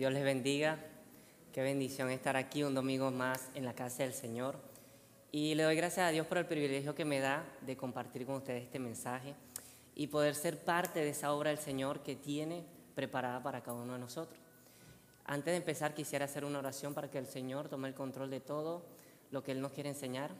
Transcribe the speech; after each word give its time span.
Dios 0.00 0.14
les 0.14 0.24
bendiga. 0.24 0.78
Qué 1.52 1.60
bendición 1.60 2.08
estar 2.08 2.34
aquí 2.34 2.62
un 2.62 2.74
domingo 2.74 3.10
más 3.10 3.50
en 3.54 3.66
la 3.66 3.74
casa 3.74 4.02
del 4.02 4.14
Señor. 4.14 4.56
Y 5.30 5.54
le 5.54 5.64
doy 5.64 5.76
gracias 5.76 6.08
a 6.08 6.10
Dios 6.10 6.26
por 6.26 6.38
el 6.38 6.46
privilegio 6.46 6.94
que 6.94 7.04
me 7.04 7.20
da 7.20 7.44
de 7.60 7.76
compartir 7.76 8.24
con 8.24 8.36
ustedes 8.36 8.62
este 8.62 8.78
mensaje 8.78 9.34
y 9.94 10.06
poder 10.06 10.34
ser 10.34 10.64
parte 10.64 11.00
de 11.00 11.10
esa 11.10 11.34
obra 11.34 11.50
del 11.50 11.58
Señor 11.58 12.02
que 12.02 12.16
tiene 12.16 12.64
preparada 12.94 13.42
para 13.42 13.62
cada 13.62 13.76
uno 13.76 13.92
de 13.92 13.98
nosotros. 13.98 14.40
Antes 15.26 15.52
de 15.52 15.58
empezar 15.58 15.92
quisiera 15.92 16.24
hacer 16.24 16.46
una 16.46 16.60
oración 16.60 16.94
para 16.94 17.10
que 17.10 17.18
el 17.18 17.26
Señor 17.26 17.68
tome 17.68 17.86
el 17.86 17.94
control 17.94 18.30
de 18.30 18.40
todo 18.40 18.86
lo 19.30 19.44
que 19.44 19.52
Él 19.52 19.60
nos 19.60 19.72
quiere 19.72 19.90
enseñar 19.90 20.30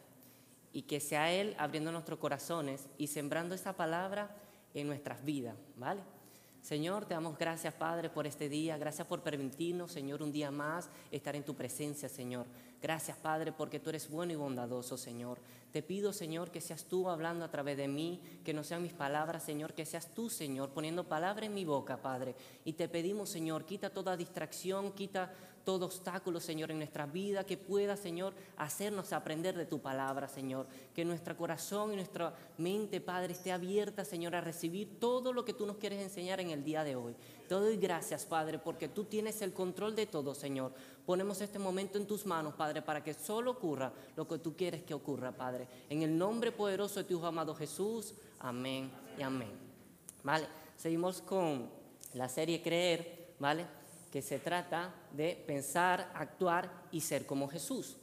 y 0.72 0.84
que 0.84 1.00
sea 1.00 1.34
Él 1.34 1.54
abriendo 1.58 1.92
nuestros 1.92 2.18
corazones 2.18 2.88
y 2.96 3.08
sembrando 3.08 3.54
esa 3.54 3.74
palabra 3.74 4.34
en 4.72 4.86
nuestras 4.86 5.22
vidas, 5.22 5.56
¿vale? 5.76 6.00
Señor, 6.62 7.06
te 7.06 7.14
damos 7.14 7.38
gracias, 7.38 7.72
Padre, 7.74 8.10
por 8.10 8.26
este 8.26 8.48
día. 8.48 8.76
Gracias 8.76 9.06
por 9.06 9.22
permitirnos, 9.22 9.92
Señor, 9.92 10.22
un 10.22 10.30
día 10.30 10.50
más 10.50 10.90
estar 11.10 11.34
en 11.34 11.44
tu 11.44 11.54
presencia, 11.54 12.08
Señor. 12.08 12.46
Gracias, 12.82 13.16
Padre, 13.18 13.52
porque 13.52 13.78
tú 13.78 13.90
eres 13.90 14.08
bueno 14.08 14.32
y 14.32 14.36
bondadoso, 14.36 14.96
Señor. 14.96 15.38
Te 15.70 15.82
pido, 15.82 16.14
Señor, 16.14 16.50
que 16.50 16.62
seas 16.62 16.84
tú 16.84 17.10
hablando 17.10 17.44
a 17.44 17.50
través 17.50 17.76
de 17.76 17.88
mí, 17.88 18.22
que 18.42 18.54
no 18.54 18.64
sean 18.64 18.82
mis 18.82 18.94
palabras, 18.94 19.42
Señor, 19.42 19.74
que 19.74 19.84
seas 19.84 20.14
tú, 20.14 20.30
Señor, 20.30 20.70
poniendo 20.70 21.04
palabra 21.04 21.44
en 21.44 21.54
mi 21.54 21.66
boca, 21.66 22.00
Padre. 22.00 22.34
Y 22.64 22.72
te 22.72 22.88
pedimos, 22.88 23.28
Señor, 23.28 23.66
quita 23.66 23.90
toda 23.90 24.16
distracción, 24.16 24.92
quita 24.92 25.30
todo 25.64 25.86
obstáculo, 25.86 26.40
Señor, 26.40 26.70
en 26.70 26.78
nuestra 26.78 27.04
vida, 27.04 27.44
que 27.44 27.58
pueda, 27.58 27.96
Señor, 27.96 28.34
hacernos 28.56 29.12
aprender 29.12 29.56
de 29.56 29.66
tu 29.66 29.80
palabra, 29.80 30.26
Señor. 30.26 30.66
Que 30.94 31.04
nuestro 31.04 31.36
corazón 31.36 31.92
y 31.92 31.96
nuestra 31.96 32.34
mente, 32.56 33.00
Padre, 33.00 33.34
esté 33.34 33.52
abierta, 33.52 34.06
Señor, 34.06 34.34
a 34.34 34.40
recibir 34.40 34.98
todo 34.98 35.34
lo 35.34 35.44
que 35.44 35.52
tú 35.52 35.66
nos 35.66 35.76
quieres 35.76 36.02
enseñar 36.02 36.40
en 36.40 36.50
el 36.50 36.64
día 36.64 36.82
de 36.82 36.96
hoy. 36.96 37.14
Te 37.50 37.56
doy 37.56 37.78
gracias, 37.78 38.26
Padre, 38.26 38.60
porque 38.60 38.86
tú 38.86 39.06
tienes 39.06 39.42
el 39.42 39.52
control 39.52 39.96
de 39.96 40.06
todo, 40.06 40.36
Señor. 40.36 40.72
Ponemos 41.04 41.40
este 41.40 41.58
momento 41.58 41.98
en 41.98 42.06
tus 42.06 42.24
manos, 42.24 42.54
Padre, 42.54 42.80
para 42.80 43.02
que 43.02 43.12
solo 43.12 43.50
ocurra 43.50 43.92
lo 44.14 44.28
que 44.28 44.38
tú 44.38 44.54
quieres 44.54 44.84
que 44.84 44.94
ocurra, 44.94 45.32
Padre. 45.32 45.66
En 45.88 46.02
el 46.02 46.16
nombre 46.16 46.52
poderoso 46.52 47.00
de 47.00 47.08
tu 47.08 47.26
amado 47.26 47.52
Jesús. 47.56 48.14
Amén 48.38 48.88
y 49.18 49.22
amén. 49.22 49.50
Vale, 50.22 50.46
seguimos 50.76 51.22
con 51.22 51.68
la 52.14 52.28
serie 52.28 52.62
Creer, 52.62 53.34
¿vale? 53.40 53.66
Que 54.12 54.22
se 54.22 54.38
trata 54.38 54.94
de 55.10 55.34
pensar, 55.44 56.12
actuar 56.14 56.70
y 56.92 57.00
ser 57.00 57.26
como 57.26 57.48
Jesús. 57.48 57.96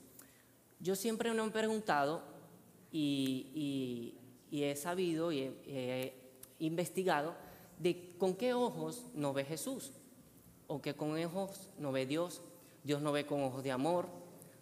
Yo 0.82 0.94
siempre 0.94 1.32
me 1.32 1.42
he 1.42 1.52
preguntado 1.52 2.22
y, 2.92 4.14
he 4.52 4.76
sabido 4.76 5.32
y 5.32 5.44
he 5.68 6.14
investigado 6.60 7.47
de 7.78 8.16
con 8.18 8.36
qué 8.36 8.54
ojos 8.54 9.06
nos 9.14 9.34
ve 9.34 9.46
Jesús 9.46 9.92
o 10.68 10.82
que 10.82 10.96
con 10.96 11.24
ojos 11.24 11.70
no 11.78 11.92
ve 11.92 12.06
Dios. 12.06 12.42
Dios 12.84 13.02
no 13.02 13.12
ve 13.12 13.26
con 13.26 13.44
ojos 13.44 13.64
de 13.64 13.72
amor, 13.72 14.08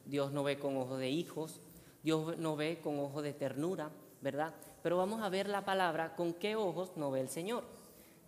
Dios 0.05 0.31
no 0.31 0.44
ve 0.44 0.57
con 0.57 0.77
ojos 0.77 0.99
de 0.99 1.09
hijos, 1.09 1.59
Dios 2.02 2.38
no 2.38 2.55
ve 2.55 2.80
con 2.83 2.99
ojos 2.99 3.23
de 3.23 3.33
ternura, 3.33 3.91
¿verdad? 4.22 4.53
Pero 4.81 4.97
vamos 4.97 5.22
a 5.22 5.30
ver 5.30 5.47
la 5.47 5.63
palabra 5.63 6.16
con 6.16 6.33
qué 6.33 6.55
ojos 6.55 6.91
no 6.95 7.11
ve 7.11 7.22
el 7.22 7.30
Señor. 7.30 7.63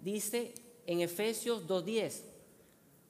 Dice 0.01 0.53
en 0.85 1.01
Efesios 1.01 1.67
2.10, 1.67 2.23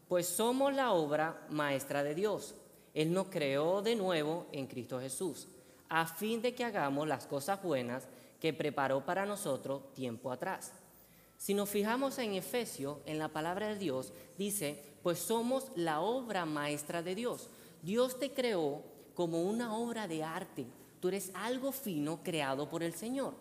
pues 0.08 0.28
somos 0.28 0.73
la 0.73 0.94
obra 0.94 1.45
maestra 1.50 2.03
de 2.03 2.16
Dios. 2.16 2.56
Él 2.94 3.12
nos 3.12 3.28
creó 3.28 3.81
de 3.81 3.95
nuevo 3.95 4.47
en 4.52 4.67
Cristo 4.67 5.00
Jesús, 5.00 5.47
a 5.89 6.08
fin 6.08 6.41
de 6.41 6.56
que 6.56 6.64
hagamos 6.64 7.08
las 7.08 7.28
cosas 7.28 7.62
buenas 7.62 8.08
que 8.39 8.53
preparó 8.53 9.06
para 9.06 9.25
nosotros 9.25 9.94
tiempo 9.94 10.31
atrás. 10.31 10.72
Si 11.38 11.53
nos 11.53 11.69
fijamos 11.69 12.17
en 12.17 12.33
Efesios, 12.33 12.97
en 13.05 13.19
la 13.19 13.30
palabra 13.30 13.67
de 13.67 13.77
Dios, 13.77 14.11
dice, 14.38 14.83
pues 15.03 15.19
somos 15.19 15.71
la 15.75 16.02
obra 16.02 16.45
maestra 16.45 17.03
de 17.03 17.16
Dios. 17.16 17.50
Dios 17.84 18.19
te 18.19 18.34
creó 18.34 18.84
como 19.13 19.44
una 19.44 19.78
obra 19.78 20.07
de 20.07 20.23
arte. 20.23 20.66
Tú 21.00 21.09
eres 21.09 21.31
algo 21.35 21.72
fino 21.72 22.23
creado 22.23 22.69
por 22.69 22.84
el 22.84 22.94
Señor. 22.94 23.35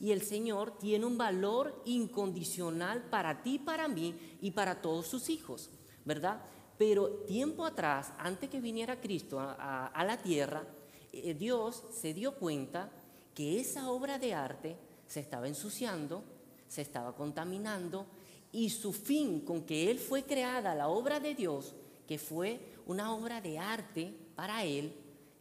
Y 0.00 0.10
el 0.10 0.22
Señor 0.22 0.78
tiene 0.78 1.06
un 1.06 1.16
valor 1.16 1.80
incondicional 1.84 3.04
para 3.04 3.42
ti, 3.42 3.58
para 3.58 3.86
mí 3.86 4.14
y 4.40 4.50
para 4.50 4.82
todos 4.82 5.06
sus 5.06 5.28
hijos, 5.28 5.70
¿verdad? 6.04 6.42
Pero 6.76 7.08
tiempo 7.26 7.64
atrás, 7.64 8.12
antes 8.18 8.50
que 8.50 8.60
viniera 8.60 9.00
Cristo 9.00 9.38
a, 9.38 10.04
la 10.04 10.20
tierra, 10.20 10.64
eh, 11.12 11.34
Dios 11.34 11.84
se 11.92 12.14
dio 12.14 12.34
cuenta 12.34 12.90
que 13.34 13.60
esa 13.60 13.90
obra 13.90 14.18
de 14.18 14.34
arte 14.34 14.76
se 15.06 15.20
estaba 15.20 15.46
ensuciando, 15.46 16.24
se 16.72 16.80
estaba 16.80 17.14
contaminando 17.14 18.06
y 18.50 18.70
su 18.70 18.94
fin 18.94 19.40
con 19.40 19.60
que 19.64 19.90
Él 19.90 19.98
fue 19.98 20.22
creada, 20.22 20.74
la 20.74 20.88
obra 20.88 21.20
de 21.20 21.34
Dios, 21.34 21.74
que 22.08 22.18
fue 22.18 22.60
una 22.86 23.14
obra 23.14 23.42
de 23.42 23.58
arte 23.58 24.14
para 24.34 24.64
Él, 24.64 24.94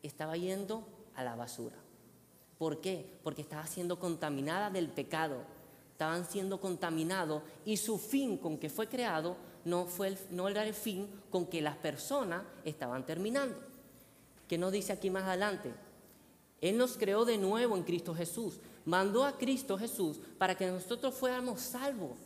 estaba 0.04 0.36
yendo 0.36 0.86
a 1.16 1.24
la 1.24 1.38
basura. 1.38 1.78
¿Por 2.58 2.82
qué? 2.82 3.18
Porque 3.24 3.44
estaba 3.44 3.66
siendo 3.66 3.98
contaminada 3.98 4.70
del 4.70 4.90
pecado, 4.90 5.38
estaban 5.94 6.26
siendo 6.26 6.60
contaminados 6.60 7.44
y 7.64 7.78
su 7.78 7.98
fin 7.98 8.36
con 8.36 8.58
que 8.58 8.70
fue 8.70 8.90
creado 8.90 9.38
no, 9.64 9.86
fue 9.86 10.18
no 10.32 10.50
era 10.50 10.66
el 10.66 10.74
fin 10.74 11.08
con 11.30 11.46
que 11.46 11.62
las 11.62 11.78
personas 11.78 12.44
estaban 12.66 13.06
terminando. 13.06 13.56
¿Qué 14.50 14.58
nos 14.58 14.74
dice 14.74 14.92
aquí 14.92 15.10
más 15.10 15.24
adelante? 15.24 15.72
Él 16.60 16.78
nos 16.78 16.98
creó 16.98 17.24
de 17.24 17.38
nuevo 17.38 17.78
en 17.78 17.84
Cristo 17.84 18.14
Jesús 18.14 18.60
mandó 18.86 19.26
a 19.26 19.38
Cristo 19.38 19.78
Jesús 19.78 20.20
para 20.38 20.56
que 20.56 20.68
nosotros 20.68 21.14
fuéramos 21.14 21.62
salvos 21.62 22.18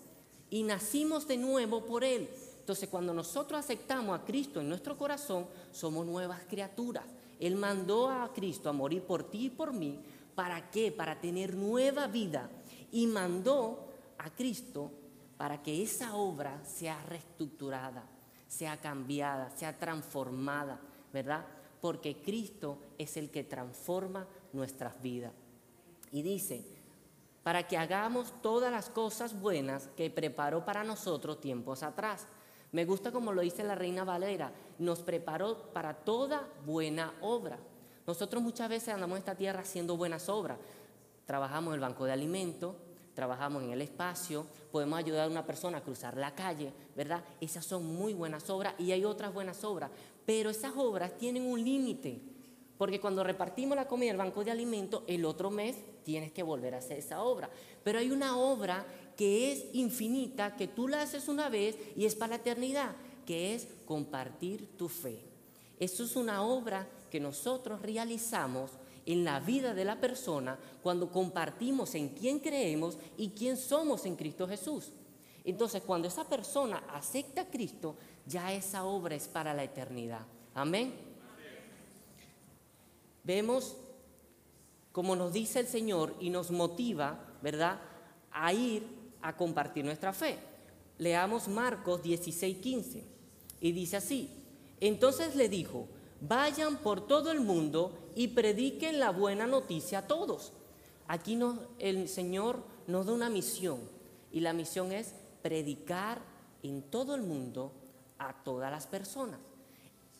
y 0.50 0.64
nacimos 0.64 1.28
de 1.28 1.38
nuevo 1.38 1.86
por 1.86 2.04
Él. 2.04 2.30
Entonces 2.60 2.90
cuando 2.90 3.14
nosotros 3.14 3.60
aceptamos 3.60 4.20
a 4.20 4.26
Cristo 4.26 4.60
en 4.60 4.70
nuestro 4.70 4.98
corazón, 4.98 5.48
somos 5.72 6.06
nuevas 6.06 6.42
criaturas. 6.50 7.06
Él 7.40 7.56
mandó 7.56 8.10
a 8.10 8.32
Cristo 8.34 8.70
a 8.70 8.74
morir 8.74 9.04
por 9.04 9.30
ti 9.30 9.46
y 9.46 9.50
por 9.50 9.74
mí. 9.74 10.00
¿Para 10.34 10.70
qué? 10.72 10.92
Para 10.92 11.20
tener 11.20 11.54
nueva 11.54 12.08
vida. 12.08 12.50
Y 12.92 13.08
mandó 13.08 13.88
a 14.18 14.30
Cristo 14.34 14.92
para 15.38 15.62
que 15.62 15.84
esa 15.84 16.16
obra 16.16 16.64
sea 16.66 17.04
reestructurada, 17.04 18.08
sea 18.48 18.78
cambiada, 18.78 19.50
sea 19.52 19.78
transformada, 19.78 20.80
¿verdad? 21.12 21.46
Porque 21.82 22.22
Cristo 22.22 22.80
es 22.98 23.18
el 23.18 23.30
que 23.30 23.44
transforma 23.44 24.26
nuestras 24.54 25.02
vidas. 25.02 25.34
Y 26.16 26.22
dice, 26.22 26.64
para 27.44 27.68
que 27.68 27.78
hagamos 27.78 28.42
todas 28.42 28.72
las 28.72 28.90
cosas 28.90 29.38
buenas 29.38 29.90
que 29.98 30.10
preparó 30.10 30.64
para 30.64 30.86
nosotros 30.86 31.42
tiempos 31.42 31.84
atrás. 31.84 32.26
Me 32.72 32.86
gusta 32.86 33.12
como 33.12 33.34
lo 33.34 33.42
dice 33.42 33.66
la 33.66 33.76
reina 33.76 34.06
Valera, 34.06 34.54
nos 34.80 35.02
preparó 35.02 35.74
para 35.74 35.94
toda 35.94 36.48
buena 36.66 37.14
obra. 37.20 37.60
Nosotros 38.08 38.42
muchas 38.42 38.70
veces 38.70 38.94
andamos 38.94 39.18
en 39.18 39.24
esta 39.24 39.36
tierra 39.36 39.60
haciendo 39.60 39.98
buenas 39.98 40.30
obras. 40.30 40.58
Trabajamos 41.26 41.72
en 41.72 41.74
el 41.74 41.82
banco 41.82 42.06
de 42.06 42.14
alimentos, 42.14 42.78
trabajamos 43.14 43.64
en 43.64 43.72
el 43.72 43.82
espacio, 43.82 44.48
podemos 44.72 44.98
ayudar 44.98 45.28
a 45.28 45.30
una 45.30 45.46
persona 45.46 45.80
a 45.80 45.84
cruzar 45.84 46.16
la 46.16 46.34
calle, 46.34 46.72
¿verdad? 46.96 47.26
Esas 47.42 47.66
son 47.66 47.86
muy 47.86 48.14
buenas 48.14 48.50
obras 48.50 48.74
y 48.78 48.94
hay 48.94 49.04
otras 49.04 49.34
buenas 49.34 49.66
obras, 49.66 49.92
pero 50.26 50.50
esas 50.50 50.72
obras 50.78 51.18
tienen 51.18 51.44
un 51.46 51.62
límite, 51.62 52.22
porque 52.78 53.00
cuando 53.00 53.24
repartimos 53.24 53.76
la 53.76 53.88
comida 53.88 54.10
en 54.10 54.16
el 54.16 54.26
banco 54.26 54.44
de 54.44 54.52
alimentos, 54.52 55.04
el 55.08 55.26
otro 55.26 55.50
mes 55.50 55.76
tienes 56.04 56.32
que 56.32 56.44
volver 56.44 56.76
a 56.76 56.80
hacer 56.80 57.00
esa 57.00 57.22
obra. 57.24 57.50
Pero 57.84 58.00
hay 58.00 58.12
una 58.12 58.38
obra 58.38 58.86
que 59.16 59.52
es 59.52 59.66
infinita, 59.74 60.56
que 60.56 60.68
tú 60.68 60.88
la 60.88 61.02
haces 61.02 61.28
una 61.28 61.50
vez 61.50 61.78
y 61.96 62.06
es 62.06 62.16
para 62.16 62.32
la 62.32 62.36
eternidad, 62.36 62.96
que 63.26 63.56
es 63.56 63.68
compartir 63.86 64.78
tu 64.78 64.90
fe. 64.90 65.20
Eso 65.80 66.04
es 66.04 66.16
una 66.16 66.44
obra 66.44 66.88
que 67.10 67.20
nosotros 67.20 67.82
realizamos 67.82 68.72
en 69.06 69.24
la 69.24 69.40
vida 69.40 69.74
de 69.74 69.86
la 69.86 70.02
persona 70.02 70.58
cuando 70.82 71.12
compartimos 71.12 71.96
en 71.96 72.10
quién 72.10 72.40
creemos 72.40 72.98
y 73.18 73.30
quién 73.30 73.56
somos 73.56 74.06
en 74.06 74.16
Cristo 74.16 74.48
Jesús. 74.48 74.92
Entonces, 75.44 75.84
cuando 75.86 76.08
esa 76.08 76.28
persona 76.28 76.84
acepta 76.92 77.42
a 77.42 77.46
Cristo, 77.46 77.96
ya 78.26 78.52
esa 78.52 78.84
obra 78.84 79.16
es 79.16 79.28
para 79.28 79.54
la 79.54 79.64
eternidad. 79.64 80.26
Amén. 80.56 81.15
Vemos 83.26 83.76
como 84.96 85.18
nos 85.18 85.34
dice 85.34 85.60
el 85.60 85.68
Señor 85.68 86.16
y 86.22 86.30
nos 86.30 86.52
motiva, 86.52 87.20
¿verdad?, 87.42 87.82
a 88.32 88.54
ir 88.54 88.88
a 89.22 89.36
compartir 89.36 89.84
nuestra 89.84 90.14
fe. 90.14 90.38
Leamos 91.00 91.50
Marcos 91.50 92.02
16, 92.02 92.60
15. 92.60 93.04
Y 93.60 93.72
dice 93.74 93.98
así, 93.98 94.30
entonces 94.80 95.36
le 95.36 95.50
dijo, 95.50 95.90
vayan 96.22 96.78
por 96.78 97.08
todo 97.08 97.34
el 97.34 97.42
mundo 97.42 98.12
y 98.16 98.30
prediquen 98.30 99.00
la 99.00 99.10
buena 99.10 99.46
noticia 99.48 100.00
a 100.00 100.08
todos. 100.08 100.54
Aquí 101.10 101.38
el 101.80 102.08
Señor 102.08 102.64
nos 102.88 103.06
da 103.08 103.12
una 103.12 103.30
misión 103.30 103.82
y 104.32 104.40
la 104.40 104.54
misión 104.54 104.94
es 104.94 105.14
predicar 105.42 106.22
en 106.64 106.84
todo 106.84 107.16
el 107.16 107.22
mundo 107.22 107.74
a 108.18 108.34
todas 108.44 108.72
las 108.72 108.88
personas. 108.88 109.40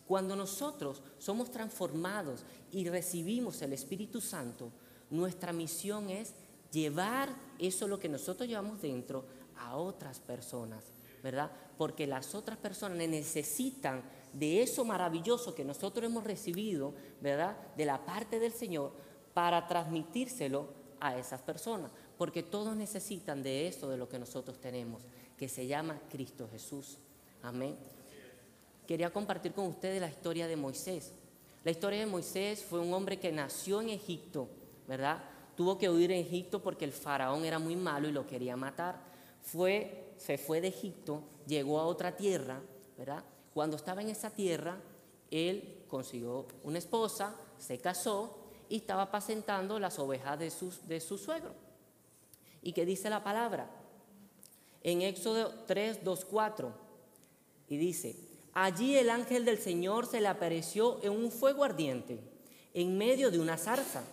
Cuando 0.08 0.36
nosotros 0.36 1.02
somos 1.18 1.50
transformados 1.52 2.44
y 2.72 2.88
recibimos 2.88 3.62
el 3.62 3.74
Espíritu 3.74 4.22
Santo, 4.22 4.72
nuestra 5.10 5.52
misión 5.52 6.10
es 6.10 6.34
llevar 6.72 7.30
eso 7.58 7.88
lo 7.88 8.00
que 8.00 8.10
nosotros 8.10 8.48
llevamos 8.48 8.82
dentro 8.82 9.26
a 9.58 9.78
otras 9.78 10.20
personas, 10.20 10.84
¿verdad? 11.24 11.52
Porque 11.78 12.06
las 12.06 12.36
otras 12.36 12.58
personas 12.58 12.98
necesitan 12.98 14.04
de 14.34 14.62
eso 14.62 14.84
maravilloso 14.86 15.56
que 15.56 15.64
nosotros 15.64 16.06
hemos 16.06 16.24
recibido, 16.24 16.94
¿verdad? 17.22 17.58
De 17.76 17.86
la 17.86 18.06
parte 18.06 18.40
del 18.40 18.52
Señor 18.52 18.92
para 19.34 19.68
transmitírselo 19.68 20.68
a 21.00 21.18
esas 21.18 21.42
personas. 21.42 21.92
Porque 22.18 22.44
todos 22.44 22.76
necesitan 22.76 23.44
de 23.44 23.68
eso, 23.68 23.90
de 23.90 23.98
lo 23.98 24.08
que 24.08 24.20
nosotros 24.20 24.60
tenemos, 24.60 25.04
que 25.38 25.50
se 25.50 25.68
llama 25.68 26.00
Cristo 26.10 26.48
Jesús. 26.52 26.98
Amén. 27.42 27.76
Quería 28.88 29.12
compartir 29.12 29.54
con 29.54 29.68
ustedes 29.68 30.00
la 30.00 30.10
historia 30.10 30.48
de 30.48 30.56
Moisés. 30.56 31.12
La 31.64 31.72
historia 31.72 32.00
de 32.00 32.06
Moisés 32.06 32.64
fue 32.64 32.80
un 32.80 32.94
hombre 32.94 33.20
que 33.20 33.32
nació 33.32 33.82
en 33.82 33.90
Egipto, 33.90 34.48
¿verdad? 34.88 35.24
Tuvo 35.56 35.78
que 35.78 35.90
huir 35.90 36.12
en 36.12 36.20
Egipto 36.20 36.62
porque 36.62 36.86
el 36.86 36.92
faraón 36.92 37.46
era 37.46 37.58
muy 37.58 37.76
malo 37.76 38.08
y 38.08 38.12
lo 38.12 38.28
quería 38.28 38.56
matar. 38.56 39.02
Fue, 39.42 40.14
se 40.18 40.38
fue 40.38 40.62
de 40.62 40.68
Egipto, 40.68 41.24
llegó 41.48 41.80
a 41.80 41.88
otra 41.88 42.16
tierra, 42.16 42.62
¿verdad? 42.98 43.24
Cuando 43.54 43.78
estaba 43.78 44.02
en 44.02 44.10
esa 44.10 44.30
tierra, 44.30 44.78
él 45.32 45.84
consiguió 45.88 46.46
una 46.64 46.78
esposa, 46.78 47.36
se 47.58 47.80
casó 47.80 48.38
y 48.70 48.78
estaba 48.78 49.04
apacentando 49.04 49.80
las 49.80 49.98
ovejas 49.98 50.38
de 50.38 50.52
su, 50.52 50.72
de 50.88 51.00
su 51.00 51.18
suegro. 51.18 51.54
¿Y 52.62 52.74
qué 52.74 52.86
dice 52.86 53.10
la 53.10 53.24
palabra? 53.24 53.70
En 54.84 55.02
Éxodo 55.02 55.52
3, 55.66 56.04
2, 56.04 56.26
4. 56.26 56.74
Y 57.70 57.78
dice, 57.78 58.16
allí 58.56 58.98
el 58.98 59.12
ángel 59.12 59.46
del 59.46 59.60
Señor 59.60 60.08
se 60.08 60.22
le 60.22 60.28
apareció 60.28 61.00
en 61.04 61.12
un 61.12 61.30
fuego 61.30 61.64
ardiente, 61.64 62.20
en 62.74 62.98
medio 62.98 63.30
de 63.30 63.38
una 63.38 63.58
zarza. 63.58 64.04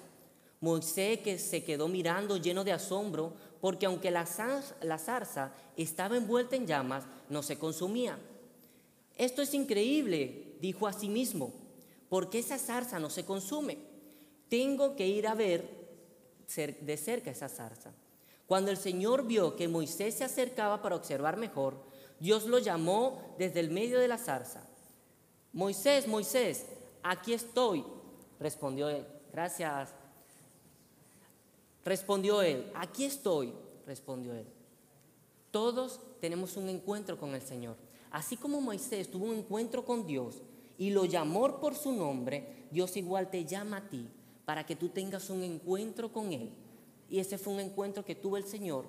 Moisés 0.60 1.20
que 1.20 1.38
se 1.38 1.64
quedó 1.64 1.88
mirando 1.88 2.36
lleno 2.36 2.62
de 2.62 2.72
asombro, 2.72 3.32
porque 3.60 3.86
aunque 3.86 4.10
la 4.10 4.26
zarza, 4.26 4.74
la 4.82 4.98
zarza 4.98 5.52
estaba 5.76 6.16
envuelta 6.16 6.56
en 6.56 6.66
llamas, 6.66 7.04
no 7.30 7.42
se 7.42 7.58
consumía. 7.58 8.18
Esto 9.16 9.42
es 9.42 9.54
increíble, 9.54 10.56
dijo 10.60 10.86
a 10.86 10.92
sí 10.92 11.08
mismo, 11.08 11.52
porque 12.08 12.40
esa 12.40 12.58
zarza 12.58 12.98
no 12.98 13.10
se 13.10 13.24
consume. 13.24 13.78
Tengo 14.48 14.96
que 14.96 15.06
ir 15.06 15.26
a 15.26 15.34
ver 15.34 15.82
de 16.80 16.96
cerca 16.96 17.30
esa 17.30 17.48
zarza. 17.48 17.92
Cuando 18.46 18.70
el 18.70 18.76
Señor 18.76 19.26
vio 19.26 19.56
que 19.56 19.68
Moisés 19.68 20.16
se 20.16 20.24
acercaba 20.24 20.82
para 20.82 20.96
observar 20.96 21.36
mejor, 21.36 21.91
Dios 22.22 22.46
lo 22.46 22.60
llamó 22.60 23.34
desde 23.36 23.58
el 23.58 23.72
medio 23.72 23.98
de 23.98 24.06
la 24.06 24.16
zarza. 24.16 24.64
Moisés, 25.52 26.06
Moisés, 26.06 26.66
aquí 27.02 27.32
estoy, 27.32 27.84
respondió 28.38 28.88
él. 28.88 29.04
Gracias. 29.32 29.92
Respondió 31.84 32.40
él, 32.40 32.70
aquí 32.76 33.06
estoy, 33.06 33.52
respondió 33.88 34.34
él. 34.34 34.46
Todos 35.50 35.98
tenemos 36.20 36.56
un 36.56 36.69
encuentro 36.69 37.19
con 37.19 37.34
el 37.34 37.42
Señor. 37.42 37.74
Así 38.12 38.36
como 38.36 38.60
Moisés 38.60 39.10
tuvo 39.10 39.24
un 39.24 39.38
encuentro 39.38 39.84
con 39.84 40.06
Dios 40.06 40.42
y 40.78 40.90
lo 40.90 41.06
llamó 41.06 41.58
por 41.58 41.74
su 41.74 41.90
nombre, 41.90 42.69
Dios 42.70 42.96
igual 42.96 43.30
te 43.30 43.44
llama 43.44 43.78
a 43.78 43.88
ti 43.88 44.08
para 44.44 44.64
que 44.64 44.76
tú 44.76 44.90
tengas 44.90 45.28
un 45.28 45.42
encuentro 45.42 46.12
con 46.12 46.32
Él. 46.32 46.52
Y 47.10 47.19
ese 47.19 47.36
fue 47.36 47.54
un 47.54 47.58
encuentro 47.60 48.04
que 48.04 48.14
tuvo 48.14 48.36
el 48.36 48.44
Señor, 48.44 48.86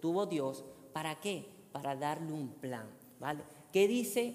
tuvo 0.00 0.26
Dios, 0.26 0.64
¿para 0.92 1.20
qué? 1.20 1.53
Para 1.74 1.96
darle 1.96 2.32
un 2.32 2.50
plan, 2.54 2.86
¿vale? 3.18 3.42
¿Qué 3.72 3.88
dice 3.88 4.34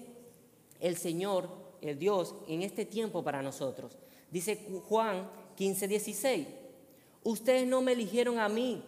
el 0.78 0.98
Señor, 0.98 1.48
el 1.80 1.98
Dios, 1.98 2.34
en 2.46 2.60
este 2.60 2.84
tiempo 2.84 3.24
para 3.24 3.40
nosotros? 3.40 3.96
Dice 4.30 4.68
Juan 4.86 5.26
15, 5.56 5.88
16, 5.88 6.46
ustedes 7.24 7.66
no 7.66 7.80
me 7.80 7.92
eligieron 7.92 8.38
a 8.38 8.50
mí, 8.50 8.84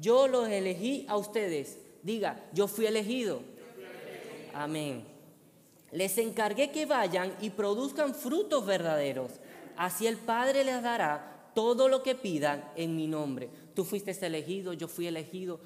yo 0.00 0.28
los 0.28 0.48
elegí 0.48 1.06
a 1.08 1.16
ustedes. 1.16 1.78
Diga, 2.02 2.44
yo 2.52 2.68
fui 2.68 2.84
elegido. 2.84 3.40
Amén. 4.52 5.04
Les 5.90 6.18
encargué 6.18 6.70
que 6.70 6.84
vayan 6.84 7.34
y 7.40 7.48
produzcan 7.48 8.14
frutos 8.14 8.66
verdaderos. 8.66 9.32
Así 9.76 10.06
el 10.06 10.18
Padre 10.18 10.62
les 10.62 10.82
dará 10.82 11.50
todo 11.54 11.88
lo 11.88 12.02
que 12.02 12.14
pidan 12.14 12.70
en 12.76 12.94
mi 12.94 13.06
nombre. 13.06 13.48
Tú 13.74 13.84
fuiste 13.84 14.10
elegido, 14.26 14.74
yo 14.74 14.88
fui 14.88 15.06
elegido. 15.06 15.60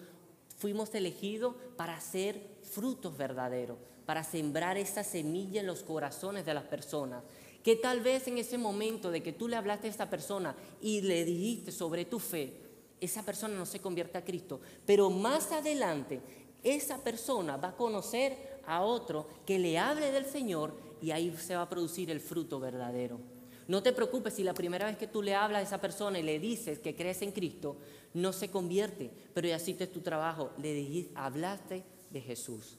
Fuimos 0.58 0.94
elegidos 0.94 1.54
para 1.76 1.96
hacer 1.96 2.58
frutos 2.62 3.16
verdaderos, 3.16 3.78
para 4.04 4.24
sembrar 4.24 4.76
esa 4.76 5.04
semilla 5.04 5.60
en 5.60 5.66
los 5.66 5.82
corazones 5.82 6.44
de 6.44 6.54
las 6.54 6.64
personas. 6.64 7.22
Que 7.62 7.76
tal 7.76 8.00
vez 8.00 8.26
en 8.26 8.38
ese 8.38 8.58
momento 8.58 9.10
de 9.10 9.22
que 9.22 9.32
tú 9.32 9.46
le 9.46 9.56
hablaste 9.56 9.86
a 9.86 9.90
esa 9.90 10.10
persona 10.10 10.56
y 10.80 11.00
le 11.00 11.24
dijiste 11.24 11.70
sobre 11.70 12.04
tu 12.04 12.18
fe, 12.18 12.52
esa 13.00 13.22
persona 13.22 13.56
no 13.56 13.66
se 13.66 13.80
convierte 13.80 14.18
a 14.18 14.24
Cristo. 14.24 14.60
Pero 14.84 15.10
más 15.10 15.52
adelante, 15.52 16.20
esa 16.64 16.98
persona 16.98 17.56
va 17.56 17.68
a 17.68 17.76
conocer 17.76 18.60
a 18.66 18.82
otro 18.82 19.28
que 19.46 19.58
le 19.58 19.78
hable 19.78 20.10
del 20.10 20.26
Señor 20.26 20.74
y 21.00 21.12
ahí 21.12 21.34
se 21.38 21.54
va 21.54 21.62
a 21.62 21.68
producir 21.68 22.10
el 22.10 22.20
fruto 22.20 22.58
verdadero. 22.58 23.37
No 23.68 23.82
te 23.82 23.92
preocupes 23.92 24.34
si 24.34 24.42
la 24.42 24.54
primera 24.54 24.86
vez 24.86 24.96
que 24.96 25.06
tú 25.06 25.22
le 25.22 25.34
hablas 25.34 25.60
a 25.60 25.66
esa 25.66 25.80
persona 25.80 26.18
y 26.18 26.22
le 26.22 26.38
dices 26.40 26.78
que 26.78 26.96
crees 26.96 27.20
en 27.20 27.32
Cristo, 27.32 27.76
no 28.14 28.32
se 28.32 28.50
convierte, 28.50 29.10
pero 29.34 29.46
ya 29.46 29.56
hiciste 29.56 29.86
tu 29.86 30.00
trabajo, 30.00 30.50
le 30.60 30.72
dijiste, 30.72 31.12
hablaste 31.14 31.84
de 32.10 32.20
Jesús. 32.22 32.78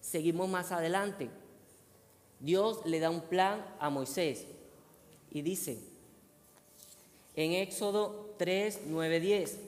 Seguimos 0.00 0.48
más 0.48 0.70
adelante. 0.70 1.28
Dios 2.38 2.80
le 2.84 3.00
da 3.00 3.10
un 3.10 3.22
plan 3.22 3.66
a 3.80 3.90
Moisés 3.90 4.46
y 5.32 5.42
dice 5.42 5.78
en 7.34 7.52
Éxodo 7.52 8.34
3, 8.38 8.82
9, 8.86 9.20
10, 9.20 9.58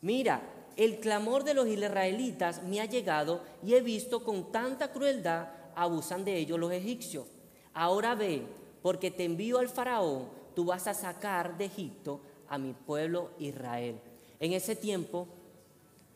mira, 0.00 0.42
el 0.76 0.98
clamor 1.00 1.44
de 1.44 1.54
los 1.54 1.66
israelitas 1.66 2.62
me 2.62 2.80
ha 2.80 2.86
llegado 2.86 3.42
y 3.64 3.74
he 3.74 3.80
visto 3.80 4.24
con 4.24 4.50
tanta 4.52 4.92
crueldad 4.92 5.48
abusan 5.74 6.24
de 6.24 6.38
ellos 6.38 6.58
los 6.58 6.72
egipcios. 6.72 7.26
Ahora 7.74 8.14
ve, 8.14 8.42
porque 8.84 9.10
te 9.10 9.24
envío 9.24 9.60
al 9.60 9.70
faraón, 9.70 10.28
tú 10.54 10.66
vas 10.66 10.86
a 10.88 10.92
sacar 10.92 11.56
de 11.56 11.64
Egipto 11.64 12.20
a 12.50 12.58
mi 12.58 12.74
pueblo 12.74 13.30
Israel. 13.38 13.98
En 14.38 14.52
ese 14.52 14.76
tiempo, 14.76 15.26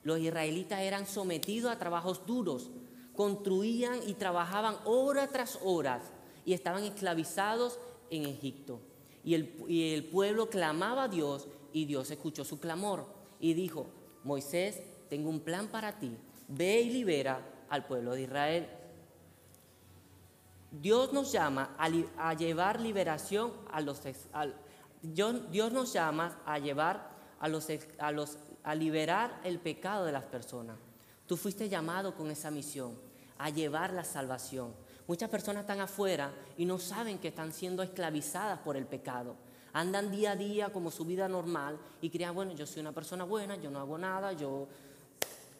los 0.03 0.21
israelitas 0.21 0.81
eran 0.81 1.07
sometidos 1.07 1.73
a 1.73 1.79
trabajos 1.79 2.27
duros, 2.27 2.69
construían 3.15 4.07
y 4.07 4.13
trabajaban 4.13 4.77
hora 4.85 5.29
tras 5.29 5.59
hora 5.65 6.03
y 6.45 6.53
estaban 6.53 6.85
esclavizados 6.85 7.79
en 8.11 8.27
Egipto. 8.27 8.81
Y 9.25 9.33
el, 9.33 9.65
y 9.67 9.95
el 9.95 10.05
pueblo 10.05 10.51
clamaba 10.51 11.05
a 11.05 11.09
Dios 11.09 11.49
y 11.73 11.87
Dios 11.87 12.11
escuchó 12.11 12.45
su 12.45 12.61
clamor 12.61 13.07
y 13.41 13.55
dijo, 13.55 13.87
Moisés, 14.25 14.83
tengo 15.09 15.31
un 15.31 15.41
plan 15.41 15.69
para 15.69 15.99
ti, 15.99 16.15
ve 16.49 16.83
y 16.83 16.91
libera 16.91 17.41
al 17.71 17.87
pueblo 17.87 18.13
de 18.13 18.25
Israel. 18.25 18.69
Dios 20.71 21.13
nos 21.13 21.33
llama 21.33 21.75
a, 21.79 22.35
llevar 22.35 22.81
liberación 22.81 23.53
a 23.71 23.81
los... 23.81 24.01
Dios 25.03 25.73
nos 25.73 25.93
llama 25.93 26.41
a 26.45 26.59
llevar 26.59 27.11
a 27.41 27.49
los, 27.49 27.69
a 27.99 28.13
los... 28.13 28.39
a 28.63 28.75
liberar 28.75 29.41
el 29.45 29.59
pecado 29.59 30.05
de 30.05 30.13
las 30.13 30.25
personas. 30.25 30.77
Tú 31.27 31.37
fuiste 31.37 31.69
llamado 31.69 32.15
con 32.15 32.31
esa 32.31 32.51
misión, 32.51 32.99
a 33.39 33.51
llevar 33.51 33.93
la 33.93 34.05
salvación. 34.05 34.75
Muchas 35.07 35.31
personas 35.31 35.63
están 35.63 35.81
afuera 35.81 36.33
y 36.57 36.65
no 36.65 36.79
saben 36.79 37.19
que 37.19 37.29
están 37.29 37.53
siendo 37.53 37.83
esclavizadas 37.83 38.59
por 38.61 38.77
el 38.77 38.87
pecado. 38.87 39.37
Andan 39.73 40.11
día 40.11 40.33
a 40.33 40.37
día 40.37 40.73
como 40.73 40.91
su 40.91 41.05
vida 41.05 41.29
normal 41.29 41.79
y 42.01 42.11
crean, 42.11 42.35
bueno, 42.35 42.53
yo 42.53 42.67
soy 42.67 42.81
una 42.81 42.93
persona 42.93 43.25
buena, 43.25 43.57
yo 43.57 43.71
no 43.71 43.79
hago 43.79 43.97
nada, 43.97 44.33
yo 44.33 44.69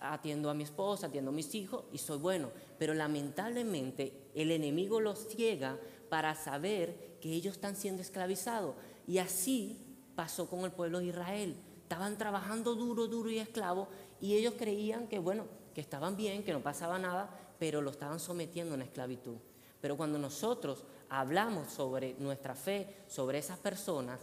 atiendo 0.01 0.51
a 0.51 0.55
mi 0.55 0.65
esposa, 0.65 1.07
atiendo 1.07 1.31
a 1.31 1.35
mis 1.35 1.55
hijos 1.55 1.85
y 1.93 1.99
soy 1.99 2.19
bueno. 2.19 2.51
Pero 2.79 2.95
lamentablemente 2.95 4.31
el 4.35 4.51
enemigo 4.51 5.01
los 5.01 5.29
ciega 5.29 5.79
para 6.09 6.35
saber 6.35 7.19
que 7.21 7.33
ellos 7.33 7.55
están 7.55 7.77
siendo 7.77 8.03
esclavizados. 8.03 8.75
Y 9.07 9.19
así 9.19 9.79
pasó 10.15 10.49
con 10.49 10.61
el 10.61 10.73
pueblo 10.73 11.01
de 11.01 11.07
Israel. 11.07 11.57
Estaban 11.83 12.19
trabajando 12.19 12.75
duro, 12.75 13.07
duro 13.07 13.31
y 13.31 13.39
esclavo 13.39 13.89
y 14.21 14.35
ellos 14.35 14.55
creían 14.59 15.09
que, 15.09 15.19
bueno, 15.19 15.47
que 15.75 15.81
estaban 15.81 16.17
bien, 16.17 16.43
que 16.43 16.53
no 16.53 16.61
pasaba 16.61 16.99
nada, 16.99 17.31
pero 17.59 17.81
lo 17.81 17.91
estaban 17.91 18.21
sometiendo 18.21 18.75
a 18.75 18.77
una 18.77 18.85
esclavitud. 18.85 19.37
Pero 19.81 19.97
cuando 19.97 20.19
nosotros 20.19 20.85
hablamos 21.09 21.73
sobre 21.73 22.15
nuestra 22.19 22.55
fe, 22.55 22.97
sobre 23.07 23.39
esas 23.39 23.59
personas, 23.59 24.21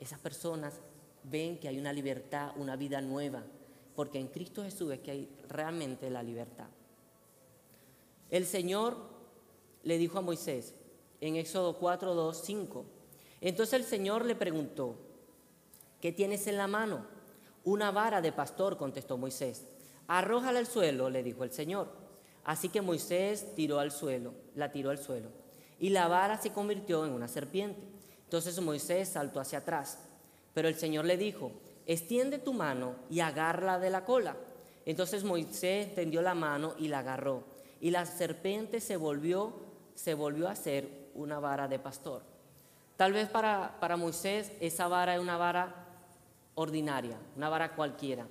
esas 0.00 0.18
personas 0.18 0.74
ven 1.24 1.58
que 1.58 1.68
hay 1.68 1.78
una 1.78 1.92
libertad, 1.92 2.52
una 2.56 2.76
vida 2.76 3.00
nueva, 3.00 3.42
porque 3.98 4.20
en 4.20 4.28
Cristo 4.28 4.62
Jesús 4.62 4.92
es 4.92 5.00
que 5.00 5.10
hay 5.10 5.28
realmente 5.48 6.08
la 6.08 6.22
libertad. 6.22 6.68
El 8.30 8.46
Señor 8.46 8.96
le 9.82 9.98
dijo 9.98 10.18
a 10.18 10.22
Moisés 10.22 10.72
en 11.20 11.34
Éxodo 11.34 11.78
4, 11.78 12.14
2, 12.14 12.40
5. 12.44 12.84
Entonces 13.40 13.72
el 13.72 13.84
Señor 13.84 14.24
le 14.24 14.36
preguntó, 14.36 14.94
¿qué 16.00 16.12
tienes 16.12 16.46
en 16.46 16.58
la 16.58 16.68
mano? 16.68 17.06
Una 17.64 17.90
vara 17.90 18.20
de 18.20 18.30
pastor, 18.30 18.76
contestó 18.76 19.18
Moisés. 19.18 19.64
Arrójala 20.06 20.60
al 20.60 20.68
suelo, 20.68 21.10
le 21.10 21.24
dijo 21.24 21.42
el 21.42 21.50
Señor. 21.50 21.88
Así 22.44 22.68
que 22.68 22.80
Moisés 22.80 23.52
tiró 23.56 23.80
al 23.80 23.90
suelo, 23.90 24.32
la 24.54 24.70
tiró 24.70 24.90
al 24.90 24.98
suelo, 24.98 25.30
y 25.80 25.88
la 25.88 26.06
vara 26.06 26.40
se 26.40 26.52
convirtió 26.52 27.04
en 27.04 27.14
una 27.14 27.26
serpiente. 27.26 27.82
Entonces 28.22 28.60
Moisés 28.60 29.08
saltó 29.08 29.40
hacia 29.40 29.58
atrás, 29.58 29.98
pero 30.54 30.68
el 30.68 30.76
Señor 30.76 31.04
le 31.04 31.16
dijo, 31.16 31.50
extiende 31.88 32.38
tu 32.38 32.52
mano 32.52 32.94
y 33.10 33.20
agárrala 33.20 33.80
de 33.80 33.90
la 33.90 34.04
cola. 34.04 34.36
Entonces 34.84 35.24
Moisés 35.24 35.94
tendió 35.94 36.22
la 36.22 36.34
mano 36.34 36.74
y 36.78 36.88
la 36.88 37.00
agarró. 37.00 37.42
Y 37.80 37.90
la 37.90 38.04
serpiente 38.04 38.80
se 38.80 38.96
volvió, 38.96 39.54
se 39.94 40.14
volvió 40.14 40.48
a 40.48 40.54
ser 40.54 41.10
una 41.14 41.40
vara 41.40 41.66
de 41.66 41.78
pastor. 41.78 42.22
Tal 42.96 43.14
vez 43.14 43.28
para, 43.28 43.78
para 43.80 43.96
Moisés 43.96 44.52
esa 44.60 44.86
vara 44.86 45.14
es 45.14 45.20
una 45.20 45.38
vara 45.38 45.86
ordinaria, 46.54 47.18
una 47.36 47.48
vara 47.48 47.74
cualquiera. 47.74 48.28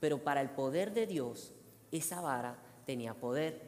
Pero 0.00 0.24
para 0.24 0.40
el 0.40 0.50
poder 0.50 0.94
de 0.94 1.06
Dios, 1.06 1.52
esa 1.90 2.22
vara 2.22 2.56
tenía 2.86 3.14
poder. 3.14 3.60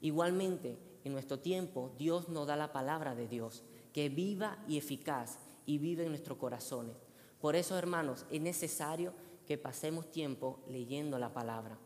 Igualmente, 0.00 0.78
en 1.02 1.12
nuestro 1.12 1.40
tiempo, 1.40 1.90
Dios 1.98 2.28
nos 2.28 2.46
da 2.46 2.54
la 2.54 2.72
palabra 2.72 3.16
de 3.16 3.26
Dios, 3.26 3.64
que 3.92 4.08
viva 4.08 4.58
y 4.68 4.78
eficaz 4.78 5.40
y 5.66 5.78
vive 5.78 6.04
en 6.04 6.10
nuestros 6.10 6.38
corazones. 6.38 7.07
Por 7.40 7.56
eso, 7.56 7.78
hermanos, 7.78 8.26
es 8.30 8.40
necesario 8.40 9.12
que 9.46 9.58
pasemos 9.58 10.10
tiempo 10.10 10.58
leyendo 10.68 11.18
la 11.18 11.32
palabra, 11.32 11.78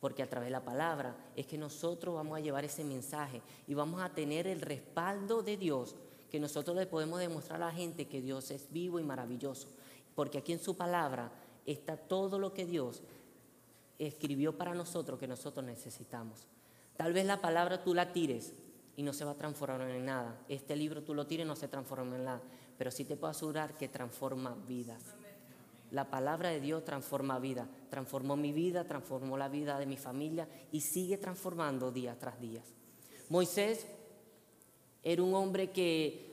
porque 0.00 0.22
a 0.22 0.28
través 0.28 0.48
de 0.48 0.52
la 0.52 0.64
palabra 0.64 1.16
es 1.36 1.46
que 1.46 1.56
nosotros 1.56 2.14
vamos 2.14 2.36
a 2.36 2.40
llevar 2.40 2.64
ese 2.64 2.84
mensaje 2.84 3.40
y 3.66 3.74
vamos 3.74 4.02
a 4.02 4.10
tener 4.10 4.46
el 4.46 4.60
respaldo 4.60 5.42
de 5.42 5.56
Dios, 5.56 5.96
que 6.30 6.40
nosotros 6.40 6.76
le 6.76 6.86
podemos 6.86 7.20
demostrar 7.20 7.62
a 7.62 7.66
la 7.66 7.72
gente 7.72 8.06
que 8.06 8.20
Dios 8.20 8.50
es 8.50 8.70
vivo 8.70 8.98
y 8.98 9.04
maravilloso, 9.04 9.68
porque 10.14 10.38
aquí 10.38 10.52
en 10.52 10.58
su 10.58 10.76
palabra 10.76 11.30
está 11.64 11.96
todo 11.96 12.38
lo 12.38 12.52
que 12.52 12.66
Dios 12.66 13.02
escribió 13.98 14.56
para 14.56 14.74
nosotros 14.74 15.18
que 15.18 15.26
nosotros 15.26 15.64
necesitamos. 15.64 16.46
Tal 16.96 17.12
vez 17.12 17.26
la 17.26 17.40
palabra 17.40 17.82
tú 17.82 17.94
la 17.94 18.12
tires 18.12 18.52
y 18.96 19.02
no 19.02 19.12
se 19.12 19.24
va 19.24 19.32
a 19.32 19.36
transformar 19.36 19.88
en 19.90 20.04
nada. 20.04 20.38
Este 20.48 20.76
libro 20.76 21.02
tú 21.02 21.14
lo 21.14 21.26
tires 21.26 21.44
y 21.44 21.48
no 21.48 21.56
se 21.56 21.68
transforma 21.68 22.16
en 22.16 22.24
nada. 22.24 22.42
Pero 22.78 22.90
sí 22.90 23.04
te 23.04 23.16
puedo 23.16 23.30
asegurar 23.30 23.76
que 23.76 23.88
transforma 23.88 24.56
vidas. 24.66 25.02
La 25.90 26.10
palabra 26.10 26.50
de 26.50 26.60
Dios 26.60 26.84
transforma 26.84 27.38
vida. 27.38 27.68
Transformó 27.90 28.36
mi 28.36 28.52
vida, 28.52 28.84
transformó 28.84 29.36
la 29.38 29.48
vida 29.48 29.78
de 29.78 29.86
mi 29.86 29.96
familia 29.96 30.48
y 30.72 30.80
sigue 30.80 31.16
transformando 31.16 31.90
día 31.90 32.18
tras 32.18 32.40
día. 32.40 32.62
Moisés 33.28 33.86
era 35.02 35.22
un 35.22 35.34
hombre 35.34 35.70
que 35.70 36.26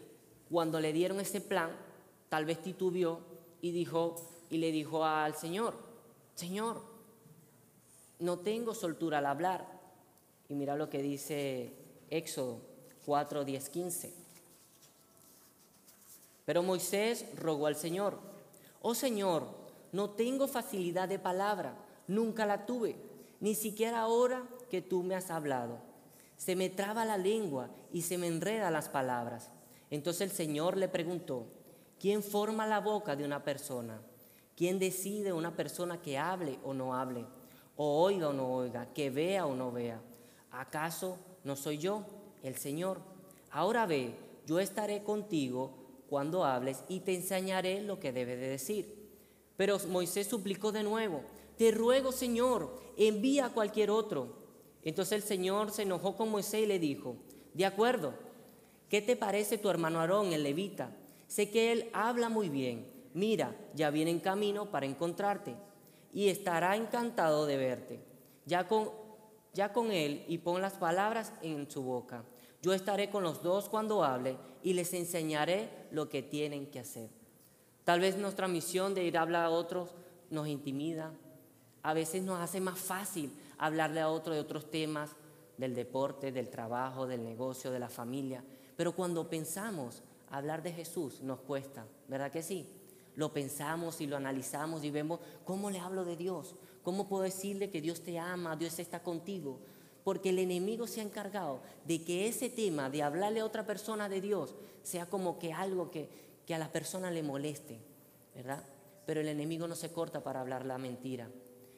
cuando 0.50 0.80
le 0.80 0.94
dieron 0.94 1.20
ese 1.20 1.42
plan, 1.42 1.72
tal 2.30 2.46
vez 2.46 2.62
titubeó 2.62 3.20
y 3.62 3.72
dijo 3.72 4.16
y 4.50 4.58
le 4.58 4.72
dijo 4.72 5.04
al 5.04 5.36
Señor, 5.36 5.74
Señor, 6.36 6.82
no 8.20 8.40
tengo 8.40 8.76
soltura 8.76 9.18
al 9.18 9.26
hablar. 9.26 9.68
Y 10.50 10.56
mira 10.56 10.76
lo 10.76 10.90
que 10.90 11.02
dice 11.02 11.74
Éxodo 12.10 12.62
4, 13.06 13.44
10, 13.44 13.70
15. 13.70 14.23
Pero 16.46 16.64
Moisés 16.64 17.26
rogó 17.38 17.68
al 17.68 17.76
Señor, 17.76 18.20
oh 18.82 18.96
Señor, 18.96 19.48
no 19.92 20.10
tengo 20.10 20.48
facilidad 20.48 21.08
de 21.08 21.20
palabra, 21.20 21.76
nunca 22.08 22.46
la 22.46 22.66
tuve, 22.66 22.96
ni 23.40 23.56
siquiera 23.56 24.02
ahora 24.02 24.44
que 24.70 24.82
tú 24.82 25.04
me 25.04 25.16
has 25.16 25.32
hablado. 25.32 25.78
Se 26.36 26.56
me 26.56 26.70
traba 26.70 27.06
la 27.06 27.18
lengua 27.18 27.70
y 27.92 28.02
se 28.02 28.18
me 28.18 28.28
enreda 28.28 28.72
las 28.72 28.90
palabras. 28.90 29.52
Entonces 29.90 30.22
el 30.22 30.32
Señor 30.32 30.78
le 30.78 30.90
preguntó, 30.90 31.46
¿quién 32.00 32.24
forma 32.24 32.68
la 32.68 32.80
boca 32.80 33.16
de 33.16 33.24
una 33.24 33.44
persona? 33.44 34.02
¿Quién 34.56 34.80
decide 34.80 35.32
una 35.32 35.56
persona 35.56 36.02
que 36.02 36.18
hable 36.18 36.60
o 36.64 36.74
no 36.74 36.96
hable? 36.96 37.26
O 37.76 38.04
oiga 38.04 38.30
o 38.30 38.34
no 38.34 38.52
oiga, 38.52 38.94
que 38.94 39.10
vea 39.10 39.46
o 39.46 39.56
no 39.56 39.72
vea. 39.72 40.02
¿Acaso 40.52 41.18
no 41.44 41.56
soy 41.56 41.78
yo, 41.78 42.06
el 42.44 42.56
Señor? 42.56 43.00
Ahora 43.52 43.86
ve, 43.86 44.16
yo 44.46 44.60
estaré 44.60 45.04
contigo 45.04 45.83
cuando 46.14 46.46
hables 46.46 46.84
y 46.90 47.00
te 47.00 47.16
enseñaré 47.16 47.82
lo 47.82 48.00
que 48.00 48.12
debes 48.12 48.40
de 48.40 48.48
decir. 48.48 49.10
Pero 49.58 49.80
Moisés 49.90 50.28
suplicó 50.28 50.72
de 50.72 50.84
nuevo, 50.84 51.24
te 51.58 51.72
ruego 51.72 52.12
Señor, 52.12 52.80
envía 52.98 53.48
a 53.48 53.50
cualquier 53.52 53.90
otro. 53.90 54.28
Entonces 54.84 55.14
el 55.14 55.24
Señor 55.24 55.72
se 55.72 55.82
enojó 55.82 56.16
con 56.16 56.30
Moisés 56.30 56.66
y 56.66 56.66
le 56.68 56.78
dijo, 56.78 57.16
de 57.56 57.66
acuerdo, 57.66 58.14
¿qué 58.90 59.02
te 59.02 59.16
parece 59.16 59.58
tu 59.58 59.72
hermano 59.72 60.00
Aarón, 60.02 60.34
el 60.34 60.44
levita? 60.44 60.96
Sé 61.26 61.50
que 61.50 61.72
él 61.72 61.90
habla 61.94 62.30
muy 62.30 62.48
bien. 62.48 62.86
Mira, 63.16 63.56
ya 63.74 63.90
viene 63.90 64.12
en 64.12 64.20
camino 64.20 64.70
para 64.70 64.86
encontrarte 64.86 65.56
y 66.14 66.30
estará 66.30 66.76
encantado 66.76 67.48
de 67.48 67.58
verte. 67.58 68.00
Ya 68.46 68.68
con, 68.68 68.92
ya 69.52 69.74
con 69.74 69.92
él 69.92 70.26
y 70.28 70.38
pon 70.38 70.62
las 70.62 70.74
palabras 70.74 71.34
en 71.42 71.72
su 71.72 71.82
boca. 71.82 72.24
Yo 72.64 72.72
estaré 72.72 73.10
con 73.10 73.24
los 73.24 73.44
dos 73.44 73.68
cuando 73.68 74.06
hable 74.06 74.38
y 74.64 74.72
les 74.72 74.94
enseñaré 74.94 75.70
lo 75.92 76.08
que 76.08 76.24
tienen 76.24 76.68
que 76.68 76.80
hacer. 76.80 77.10
Tal 77.84 78.00
vez 78.00 78.18
nuestra 78.18 78.48
misión 78.48 78.96
de 78.96 79.04
ir 79.04 79.18
a 79.18 79.22
hablar 79.22 79.44
a 79.44 79.50
otros 79.50 79.90
nos 80.30 80.48
intimida. 80.48 81.12
A 81.82 81.94
veces 81.94 82.24
nos 82.24 82.40
hace 82.40 82.62
más 82.62 82.80
fácil 82.80 83.34
hablarle 83.58 84.00
a 84.00 84.10
otro 84.10 84.34
de 84.34 84.40
otros 84.40 84.72
temas, 84.72 85.12
del 85.58 85.76
deporte, 85.76 86.32
del 86.32 86.50
trabajo, 86.50 87.06
del 87.06 87.26
negocio, 87.26 87.70
de 87.70 87.80
la 87.80 87.90
familia. 87.90 88.42
Pero 88.78 88.96
cuando 88.96 89.30
pensamos 89.30 90.02
hablar 90.30 90.64
de 90.64 90.72
Jesús 90.72 91.22
nos 91.22 91.42
cuesta, 91.42 91.86
¿verdad 92.08 92.32
que 92.32 92.42
sí? 92.42 92.70
Lo 93.16 93.34
pensamos 93.34 94.00
y 94.00 94.08
lo 94.08 94.16
analizamos 94.16 94.86
y 94.86 94.90
vemos 94.90 95.20
cómo 95.44 95.70
le 95.70 95.80
hablo 95.80 96.06
de 96.06 96.16
Dios, 96.16 96.56
cómo 96.82 97.10
puedo 97.10 97.24
decirle 97.24 97.70
que 97.70 97.82
Dios 97.82 98.02
te 98.02 98.18
ama, 98.18 98.56
Dios 98.56 98.80
está 98.80 99.04
contigo, 99.04 99.60
porque 100.04 100.30
el 100.30 100.40
enemigo 100.40 100.88
se 100.88 101.00
ha 101.00 101.04
encargado 101.04 101.62
de 101.86 102.04
que 102.04 102.28
ese 102.28 102.50
tema 102.50 102.90
de 102.90 103.04
hablarle 103.04 103.40
a 103.40 103.46
otra 103.46 103.66
persona 103.66 104.10
de 104.10 104.22
Dios 104.22 104.56
sea 104.84 105.06
como 105.06 105.40
que 105.40 105.54
algo 105.54 105.92
que, 105.92 106.10
a 106.54 106.58
la 106.58 106.72
persona 106.72 107.10
le 107.10 107.24
moleste, 107.24 107.80
¿verdad? 108.36 108.64
Pero 109.06 109.22
el 109.22 109.28
enemigo 109.28 109.68
no 109.68 109.76
se 109.76 109.92
corta 109.92 110.24
para 110.24 110.42
hablar 110.42 110.66
la 110.66 110.78
mentira. 110.78 111.30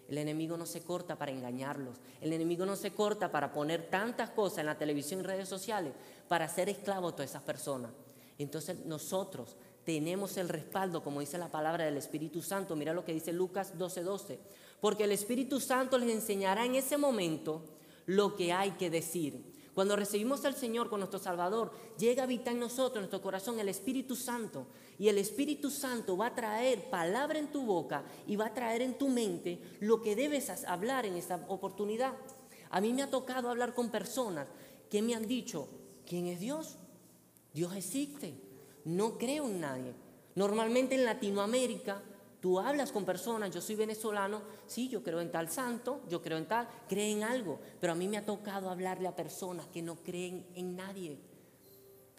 El 0.07 0.17
enemigo 0.17 0.57
no 0.57 0.65
se 0.65 0.81
corta 0.81 1.15
para 1.15 1.31
engañarlos. 1.31 1.97
El 2.21 2.33
enemigo 2.33 2.65
no 2.65 2.75
se 2.75 2.91
corta 2.91 3.31
para 3.31 3.53
poner 3.53 3.89
tantas 3.89 4.31
cosas 4.31 4.59
en 4.59 4.65
la 4.67 4.77
televisión 4.77 5.21
y 5.21 5.23
redes 5.23 5.47
sociales 5.47 5.93
para 6.27 6.47
ser 6.47 6.69
esclavo 6.69 7.09
a 7.09 7.11
todas 7.11 7.29
esas 7.29 7.43
personas. 7.43 7.91
Entonces 8.37 8.85
nosotros 8.85 9.55
tenemos 9.85 10.37
el 10.37 10.49
respaldo, 10.49 11.03
como 11.03 11.21
dice 11.21 11.37
la 11.37 11.47
palabra 11.47 11.85
del 11.85 11.97
Espíritu 11.97 12.41
Santo. 12.41 12.75
Mira 12.75 12.93
lo 12.93 13.05
que 13.05 13.13
dice 13.13 13.31
Lucas 13.31 13.73
12:12. 13.77 14.03
12. 14.03 14.39
Porque 14.81 15.05
el 15.05 15.11
Espíritu 15.11 15.59
Santo 15.59 15.97
les 15.97 16.09
enseñará 16.09 16.65
en 16.65 16.75
ese 16.75 16.97
momento 16.97 17.61
lo 18.05 18.35
que 18.35 18.53
hay 18.53 18.71
que 18.71 18.89
decir. 18.89 19.55
Cuando 19.75 19.97
recibimos 19.97 20.45
al 20.45 20.55
Señor 20.55 20.89
con 20.89 21.01
nuestro 21.01 21.19
Salvador, 21.19 21.71
llega 21.97 22.23
a 22.23 22.25
habitar 22.25 22.53
en 22.53 22.61
nosotros, 22.61 22.95
en 22.95 23.01
nuestro 23.01 23.21
corazón, 23.21 23.59
el 23.59 23.67
Espíritu 23.67 24.15
Santo. 24.15 24.67
Y 24.97 25.09
el 25.09 25.17
Espíritu 25.17 25.69
Santo 25.69 26.15
va 26.15 26.27
a 26.27 26.35
traer 26.35 26.89
palabra 26.89 27.37
en 27.39 27.51
tu 27.51 27.65
boca 27.65 28.05
y 28.25 28.37
va 28.37 28.45
a 28.47 28.53
traer 28.53 28.81
en 28.81 28.97
tu 28.97 29.09
mente 29.09 29.59
lo 29.81 30.01
que 30.01 30.15
debes 30.15 30.49
hablar 30.65 31.05
en 31.05 31.17
esta 31.17 31.45
oportunidad. 31.49 32.13
A 32.69 32.79
mí 32.79 32.93
me 32.93 33.03
ha 33.03 33.09
tocado 33.09 33.49
hablar 33.49 33.73
con 33.73 33.89
personas 33.89 34.47
que 34.89 35.01
me 35.01 35.13
han 35.13 35.27
dicho, 35.27 35.67
¿quién 36.07 36.27
es 36.27 36.39
Dios? 36.39 36.77
Dios 37.53 37.75
existe. 37.75 38.33
No 38.85 39.17
creo 39.17 39.45
en 39.45 39.59
nadie. 39.59 39.93
Normalmente 40.35 40.95
en 40.95 41.03
Latinoamérica 41.03 42.01
Tú 42.45 42.59
hablas 42.59 42.91
con 42.91 43.05
personas, 43.05 43.49
yo 43.49 43.59
soy 43.59 43.73
venezolano, 43.73 44.43
sí, 44.67 44.87
yo 44.87 45.01
creo 45.01 45.19
en 45.19 45.31
tal 45.31 45.49
santo, 45.49 46.01
yo 46.07 46.21
creo 46.21 46.37
en 46.37 46.47
tal, 46.47 46.69
creen 46.87 47.23
algo, 47.23 47.59
pero 47.81 47.93
a 47.93 47.95
mí 47.95 48.07
me 48.07 48.17
ha 48.17 48.23
tocado 48.23 48.69
hablarle 48.69 49.07
a 49.07 49.15
personas 49.15 49.65
que 49.65 49.81
no 49.81 49.95
creen 49.95 50.45
en 50.53 50.75
nadie, 50.75 51.17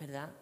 ¿verdad? 0.00 0.32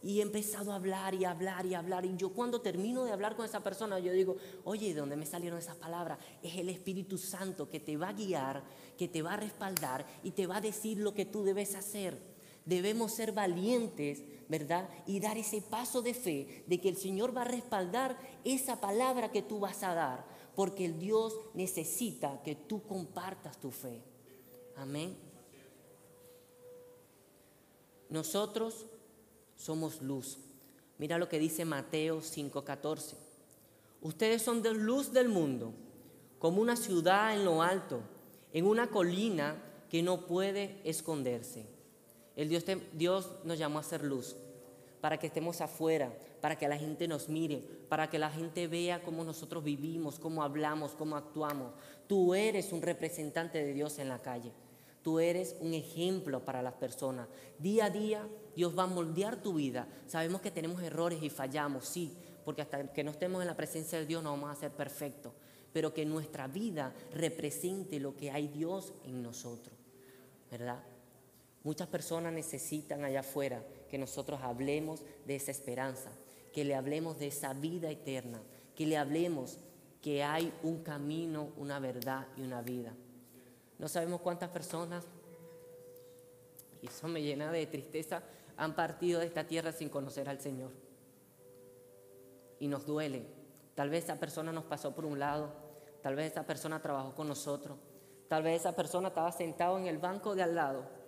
Y 0.00 0.20
he 0.20 0.22
empezado 0.22 0.70
a 0.70 0.76
hablar 0.76 1.14
y 1.14 1.24
hablar 1.24 1.66
y 1.66 1.74
hablar. 1.74 2.04
Y 2.04 2.16
yo 2.16 2.32
cuando 2.32 2.60
termino 2.60 3.02
de 3.02 3.10
hablar 3.10 3.34
con 3.34 3.44
esa 3.44 3.64
persona, 3.64 3.98
yo 3.98 4.12
digo, 4.12 4.36
oye, 4.62 4.94
¿de 4.94 5.00
dónde 5.00 5.16
me 5.16 5.26
salieron 5.26 5.58
esas 5.58 5.74
palabras? 5.74 6.20
Es 6.40 6.58
el 6.58 6.68
Espíritu 6.68 7.18
Santo 7.18 7.68
que 7.68 7.80
te 7.80 7.96
va 7.96 8.10
a 8.10 8.12
guiar, 8.12 8.62
que 8.96 9.08
te 9.08 9.22
va 9.22 9.32
a 9.32 9.38
respaldar 9.38 10.06
y 10.22 10.30
te 10.30 10.46
va 10.46 10.58
a 10.58 10.60
decir 10.60 10.98
lo 10.98 11.14
que 11.14 11.24
tú 11.24 11.42
debes 11.42 11.74
hacer. 11.74 12.31
Debemos 12.64 13.12
ser 13.12 13.32
valientes 13.32 14.22
¿verdad? 14.52 14.86
Y 15.06 15.18
dar 15.18 15.38
ese 15.38 15.62
paso 15.62 16.02
de 16.02 16.12
fe 16.12 16.62
de 16.66 16.78
que 16.78 16.90
el 16.90 16.98
Señor 16.98 17.34
va 17.34 17.40
a 17.40 17.46
respaldar 17.46 18.18
esa 18.44 18.82
palabra 18.82 19.30
que 19.30 19.40
tú 19.40 19.60
vas 19.60 19.82
a 19.82 19.94
dar, 19.94 20.26
porque 20.54 20.84
el 20.84 20.98
Dios 20.98 21.34
necesita 21.54 22.42
que 22.42 22.54
tú 22.54 22.82
compartas 22.82 23.58
tu 23.58 23.70
fe. 23.70 24.02
Amén. 24.76 25.16
Nosotros 28.10 28.84
somos 29.56 30.02
luz. 30.02 30.36
Mira 30.98 31.16
lo 31.16 31.30
que 31.30 31.38
dice 31.38 31.64
Mateo 31.64 32.20
5:14. 32.20 33.16
Ustedes 34.02 34.42
son 34.42 34.60
de 34.60 34.74
luz 34.74 35.14
del 35.14 35.30
mundo, 35.30 35.72
como 36.38 36.60
una 36.60 36.76
ciudad 36.76 37.34
en 37.34 37.46
lo 37.46 37.62
alto, 37.62 38.02
en 38.52 38.66
una 38.66 38.88
colina 38.88 39.56
que 39.88 40.02
no 40.02 40.26
puede 40.26 40.78
esconderse. 40.84 41.71
El 42.36 42.48
Dios, 42.48 42.64
Dios 42.92 43.30
nos 43.44 43.58
llamó 43.58 43.78
a 43.78 43.82
ser 43.82 44.02
luz 44.02 44.36
para 45.00 45.18
que 45.18 45.26
estemos 45.26 45.60
afuera, 45.60 46.12
para 46.40 46.56
que 46.56 46.68
la 46.68 46.78
gente 46.78 47.08
nos 47.08 47.28
mire, 47.28 47.62
para 47.88 48.08
que 48.08 48.20
la 48.20 48.30
gente 48.30 48.68
vea 48.68 49.02
cómo 49.02 49.24
nosotros 49.24 49.64
vivimos, 49.64 50.18
cómo 50.18 50.44
hablamos, 50.44 50.92
cómo 50.92 51.16
actuamos. 51.16 51.72
Tú 52.06 52.34
eres 52.34 52.72
un 52.72 52.82
representante 52.82 53.62
de 53.62 53.74
Dios 53.74 53.98
en 53.98 54.08
la 54.08 54.20
calle. 54.20 54.52
Tú 55.02 55.18
eres 55.18 55.56
un 55.60 55.74
ejemplo 55.74 56.44
para 56.44 56.62
las 56.62 56.74
personas. 56.74 57.26
Día 57.58 57.86
a 57.86 57.90
día 57.90 58.28
Dios 58.54 58.78
va 58.78 58.84
a 58.84 58.86
moldear 58.86 59.42
tu 59.42 59.54
vida. 59.54 59.88
Sabemos 60.06 60.40
que 60.40 60.52
tenemos 60.52 60.80
errores 60.80 61.20
y 61.20 61.30
fallamos, 61.30 61.84
sí, 61.86 62.16
porque 62.44 62.62
hasta 62.62 62.92
que 62.92 63.02
no 63.02 63.10
estemos 63.10 63.42
en 63.42 63.48
la 63.48 63.56
presencia 63.56 63.98
de 63.98 64.06
Dios 64.06 64.22
no 64.22 64.30
vamos 64.30 64.50
a 64.50 64.60
ser 64.60 64.70
perfectos. 64.70 65.32
pero 65.72 65.94
que 65.94 66.04
nuestra 66.04 66.46
vida 66.48 66.92
represente 67.14 67.98
lo 67.98 68.14
que 68.14 68.30
hay 68.30 68.46
Dios 68.48 68.92
en 69.04 69.22
nosotros, 69.22 69.74
¿verdad? 70.50 70.82
Muchas 71.64 71.88
personas 71.88 72.32
necesitan 72.32 73.04
allá 73.04 73.20
afuera 73.20 73.62
que 73.88 73.98
nosotros 73.98 74.40
hablemos 74.42 75.04
de 75.26 75.36
esa 75.36 75.52
esperanza, 75.52 76.10
que 76.52 76.64
le 76.64 76.74
hablemos 76.74 77.18
de 77.18 77.28
esa 77.28 77.54
vida 77.54 77.90
eterna, 77.90 78.42
que 78.74 78.86
le 78.86 78.96
hablemos 78.96 79.58
que 80.00 80.24
hay 80.24 80.52
un 80.64 80.82
camino, 80.82 81.52
una 81.56 81.78
verdad 81.78 82.26
y 82.36 82.42
una 82.42 82.60
vida. 82.60 82.92
No 83.78 83.88
sabemos 83.88 84.20
cuántas 84.20 84.50
personas, 84.50 85.04
y 86.82 86.88
eso 86.88 87.06
me 87.06 87.22
llena 87.22 87.52
de 87.52 87.66
tristeza, 87.66 88.22
han 88.56 88.74
partido 88.74 89.20
de 89.20 89.26
esta 89.26 89.46
tierra 89.46 89.70
sin 89.70 89.88
conocer 89.88 90.28
al 90.28 90.40
Señor. 90.40 90.72
Y 92.58 92.66
nos 92.66 92.84
duele. 92.84 93.24
Tal 93.76 93.88
vez 93.88 94.04
esa 94.04 94.16
persona 94.16 94.52
nos 94.52 94.64
pasó 94.64 94.94
por 94.94 95.04
un 95.04 95.18
lado, 95.18 95.52
tal 96.02 96.16
vez 96.16 96.32
esa 96.32 96.44
persona 96.44 96.82
trabajó 96.82 97.14
con 97.14 97.28
nosotros, 97.28 97.78
tal 98.28 98.42
vez 98.42 98.60
esa 98.60 98.74
persona 98.74 99.08
estaba 99.08 99.30
sentado 99.30 99.78
en 99.78 99.86
el 99.86 99.98
banco 99.98 100.34
de 100.34 100.42
al 100.42 100.56
lado. 100.56 101.01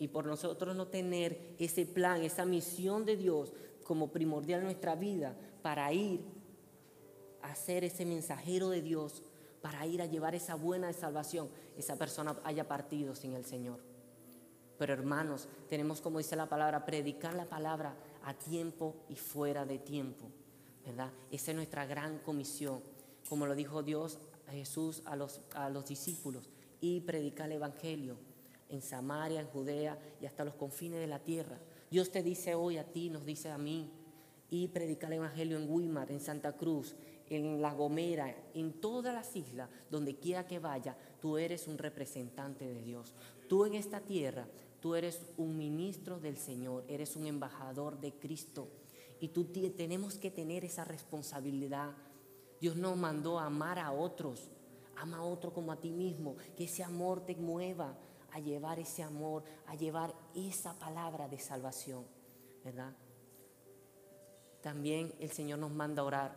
Y 0.00 0.08
por 0.08 0.26
nosotros 0.26 0.74
no 0.74 0.88
tener 0.88 1.54
ese 1.58 1.84
plan, 1.84 2.22
esa 2.22 2.46
misión 2.46 3.04
de 3.04 3.16
Dios 3.16 3.52
como 3.84 4.10
primordial 4.10 4.60
en 4.60 4.64
nuestra 4.64 4.96
vida 4.96 5.36
para 5.62 5.92
ir 5.92 6.22
a 7.42 7.54
ser 7.54 7.84
ese 7.84 8.06
mensajero 8.06 8.70
de 8.70 8.80
Dios, 8.80 9.22
para 9.60 9.86
ir 9.86 10.00
a 10.00 10.06
llevar 10.06 10.34
esa 10.34 10.54
buena 10.54 10.90
salvación, 10.94 11.50
esa 11.76 11.96
persona 11.96 12.34
haya 12.44 12.66
partido 12.66 13.14
sin 13.14 13.34
el 13.34 13.44
Señor. 13.44 13.78
Pero 14.78 14.94
hermanos, 14.94 15.48
tenemos, 15.68 16.00
como 16.00 16.16
dice 16.16 16.34
la 16.34 16.48
palabra, 16.48 16.86
predicar 16.86 17.34
la 17.34 17.44
palabra 17.44 17.94
a 18.24 18.32
tiempo 18.32 18.96
y 19.10 19.16
fuera 19.16 19.66
de 19.66 19.78
tiempo. 19.78 20.30
¿Verdad? 20.82 21.12
Esa 21.30 21.50
es 21.50 21.56
nuestra 21.56 21.84
gran 21.84 22.20
comisión. 22.20 22.80
Como 23.28 23.44
lo 23.44 23.54
dijo 23.54 23.82
Dios 23.82 24.18
a 24.48 24.52
Jesús 24.52 25.02
a 25.04 25.14
los, 25.14 25.42
a 25.52 25.68
los 25.68 25.84
discípulos. 25.84 26.48
Y 26.80 27.00
predicar 27.00 27.48
el 27.48 27.56
Evangelio 27.56 28.29
en 28.70 28.82
Samaria, 28.82 29.40
en 29.40 29.46
Judea 29.46 29.98
y 30.20 30.26
hasta 30.26 30.44
los 30.44 30.54
confines 30.54 31.00
de 31.00 31.06
la 31.06 31.18
tierra. 31.18 31.58
Dios 31.90 32.10
te 32.10 32.22
dice 32.22 32.54
hoy 32.54 32.78
a 32.78 32.84
ti, 32.84 33.10
nos 33.10 33.24
dice 33.24 33.50
a 33.50 33.58
mí. 33.58 33.90
Y 34.48 34.68
predicar 34.68 35.12
el 35.12 35.18
Evangelio 35.18 35.56
en 35.56 35.70
Weimar, 35.70 36.10
en 36.10 36.20
Santa 36.20 36.56
Cruz, 36.56 36.96
en 37.28 37.62
La 37.62 37.72
Gomera, 37.72 38.34
en 38.52 38.80
todas 38.80 39.14
las 39.14 39.36
islas, 39.36 39.70
donde 39.90 40.16
quiera 40.16 40.46
que 40.46 40.58
vaya, 40.58 40.96
tú 41.20 41.38
eres 41.38 41.68
un 41.68 41.78
representante 41.78 42.66
de 42.66 42.82
Dios. 42.82 43.14
Tú 43.48 43.64
en 43.64 43.74
esta 43.74 44.00
tierra 44.00 44.48
Tú 44.80 44.94
eres 44.94 45.26
un 45.36 45.58
ministro 45.58 46.18
del 46.18 46.38
Señor, 46.38 46.84
eres 46.88 47.14
un 47.14 47.26
embajador 47.26 48.00
de 48.00 48.12
Cristo. 48.12 48.68
Y 49.20 49.28
tú 49.28 49.44
tenemos 49.44 50.16
que 50.16 50.30
tener 50.30 50.64
esa 50.64 50.84
responsabilidad. 50.84 51.92
Dios 52.60 52.76
nos 52.76 52.96
mandó 52.96 53.38
a 53.38 53.46
amar 53.46 53.78
a 53.78 53.92
otros. 53.92 54.50
Ama 54.96 55.18
a 55.18 55.22
otro 55.22 55.52
como 55.52 55.70
a 55.70 55.80
ti 55.80 55.90
mismo. 55.90 56.36
Que 56.56 56.64
ese 56.64 56.82
amor 56.82 57.26
te 57.26 57.36
mueva 57.36 57.94
a 58.32 58.40
llevar 58.40 58.78
ese 58.78 59.02
amor, 59.02 59.44
a 59.66 59.74
llevar 59.74 60.14
esa 60.34 60.78
palabra 60.78 61.28
de 61.28 61.38
salvación. 61.38 62.04
¿Verdad? 62.64 62.92
También 64.60 65.14
el 65.18 65.30
Señor 65.30 65.58
nos 65.58 65.70
manda 65.70 66.02
a 66.02 66.04
orar. 66.04 66.36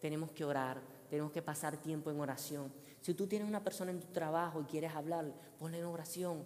Tenemos 0.00 0.30
que 0.32 0.44
orar, 0.44 0.80
tenemos 1.08 1.30
que 1.30 1.42
pasar 1.42 1.76
tiempo 1.76 2.10
en 2.10 2.20
oración. 2.20 2.72
Si 3.00 3.14
tú 3.14 3.26
tienes 3.26 3.48
una 3.48 3.62
persona 3.62 3.90
en 3.90 4.00
tu 4.00 4.08
trabajo 4.08 4.60
y 4.60 4.64
quieres 4.64 4.94
hablar, 4.94 5.32
ponle 5.58 5.78
en 5.78 5.84
oración 5.84 6.44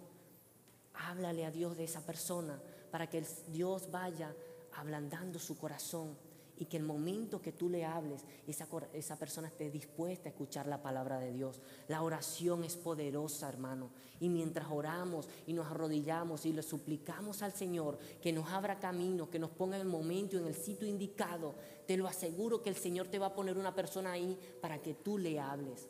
Háblale 1.05 1.45
a 1.45 1.51
Dios 1.51 1.77
de 1.77 1.83
esa 1.83 2.01
persona 2.01 2.59
para 2.91 3.07
que 3.07 3.23
Dios 3.49 3.91
vaya 3.91 4.33
ablandando 4.73 5.39
su 5.39 5.57
corazón 5.57 6.17
y 6.59 6.65
que 6.65 6.77
el 6.77 6.83
momento 6.83 7.41
que 7.41 7.51
tú 7.51 7.69
le 7.69 7.85
hables, 7.85 8.25
esa, 8.47 8.67
esa, 8.93 9.15
persona 9.17 9.47
esté 9.47 9.69
dispuesta 9.69 10.27
a 10.27 10.31
escuchar 10.31 10.67
la 10.67 10.81
palabra 10.81 11.19
de 11.19 11.31
Dios. 11.31 11.61
La 11.87 12.01
oración 12.01 12.63
es 12.63 12.75
poderosa, 12.75 13.47
hermano. 13.47 13.89
Y 14.19 14.29
mientras 14.29 14.67
oramos 14.71 15.29
y 15.45 15.53
nos 15.53 15.67
arrodillamos 15.67 16.45
y 16.45 16.53
le 16.53 16.63
suplicamos 16.63 17.41
al 17.43 17.53
Señor 17.53 17.99
que 18.21 18.33
nos 18.33 18.49
abra 18.49 18.79
camino, 18.79 19.29
que 19.29 19.39
nos 19.39 19.51
ponga 19.51 19.75
en 19.75 19.83
el 19.83 19.87
momento 19.87 20.37
en 20.37 20.47
el 20.47 20.55
sitio 20.55 20.87
indicado, 20.87 21.55
te 21.85 21.97
lo 21.97 22.07
aseguro 22.07 22.61
que 22.61 22.69
el 22.69 22.75
Señor 22.75 23.07
te 23.07 23.19
va 23.19 23.27
a 23.27 23.35
poner 23.35 23.57
una 23.57 23.75
persona 23.75 24.11
ahí 24.11 24.37
para 24.61 24.81
que 24.81 24.93
tú 24.93 25.17
le 25.17 25.39
hables. 25.39 25.87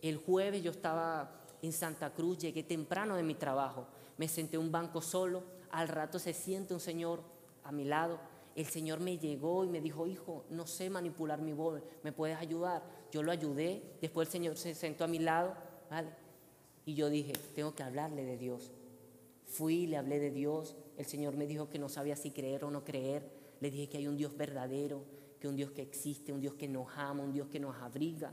El 0.00 0.18
jueves 0.18 0.62
yo 0.62 0.70
estaba 0.70 1.42
en 1.62 1.72
Santa 1.72 2.12
Cruz, 2.12 2.38
llegué 2.38 2.62
temprano 2.62 3.16
de 3.16 3.22
mi 3.22 3.34
trabajo, 3.34 3.86
me 4.16 4.28
senté 4.28 4.56
en 4.56 4.62
un 4.62 4.72
banco 4.72 5.02
solo, 5.02 5.42
al 5.70 5.88
rato 5.88 6.18
se 6.18 6.32
siente 6.32 6.74
un 6.74 6.80
señor 6.80 7.20
a 7.64 7.72
mi 7.72 7.84
lado, 7.84 8.20
el 8.56 8.64
Señor 8.64 9.00
me 9.00 9.18
llegó 9.18 9.64
y 9.64 9.68
me 9.68 9.82
dijo, 9.82 10.06
hijo, 10.06 10.46
no 10.48 10.66
sé 10.66 10.88
manipular 10.88 11.42
mi 11.42 11.52
voz, 11.52 11.82
¿me 12.02 12.10
puedes 12.10 12.38
ayudar? 12.38 12.82
Yo 13.12 13.22
lo 13.22 13.30
ayudé, 13.30 13.82
después 14.00 14.28
el 14.28 14.32
Señor 14.32 14.56
se 14.56 14.74
sentó 14.74 15.04
a 15.04 15.08
mi 15.08 15.18
lado, 15.18 15.54
¿vale? 15.90 16.08
Y 16.86 16.94
yo 16.94 17.10
dije, 17.10 17.34
tengo 17.54 17.74
que 17.74 17.82
hablarle 17.82 18.24
de 18.24 18.38
Dios. 18.38 18.72
Fui, 19.44 19.86
le 19.86 19.98
hablé 19.98 20.18
de 20.18 20.30
Dios, 20.30 20.74
el 20.96 21.04
Señor 21.04 21.36
me 21.36 21.46
dijo 21.46 21.68
que 21.68 21.78
no 21.78 21.90
sabía 21.90 22.16
si 22.16 22.30
creer 22.30 22.64
o 22.64 22.70
no 22.70 22.82
creer, 22.82 23.30
le 23.60 23.70
dije 23.70 23.90
que 23.90 23.98
hay 23.98 24.08
un 24.08 24.16
Dios 24.16 24.34
verdadero, 24.34 25.04
que 25.38 25.48
un 25.48 25.56
Dios 25.56 25.72
que 25.72 25.82
existe, 25.82 26.32
un 26.32 26.40
Dios 26.40 26.54
que 26.54 26.66
nos 26.66 26.88
ama, 26.96 27.22
un 27.22 27.34
Dios 27.34 27.48
que 27.48 27.60
nos 27.60 27.76
abriga. 27.76 28.32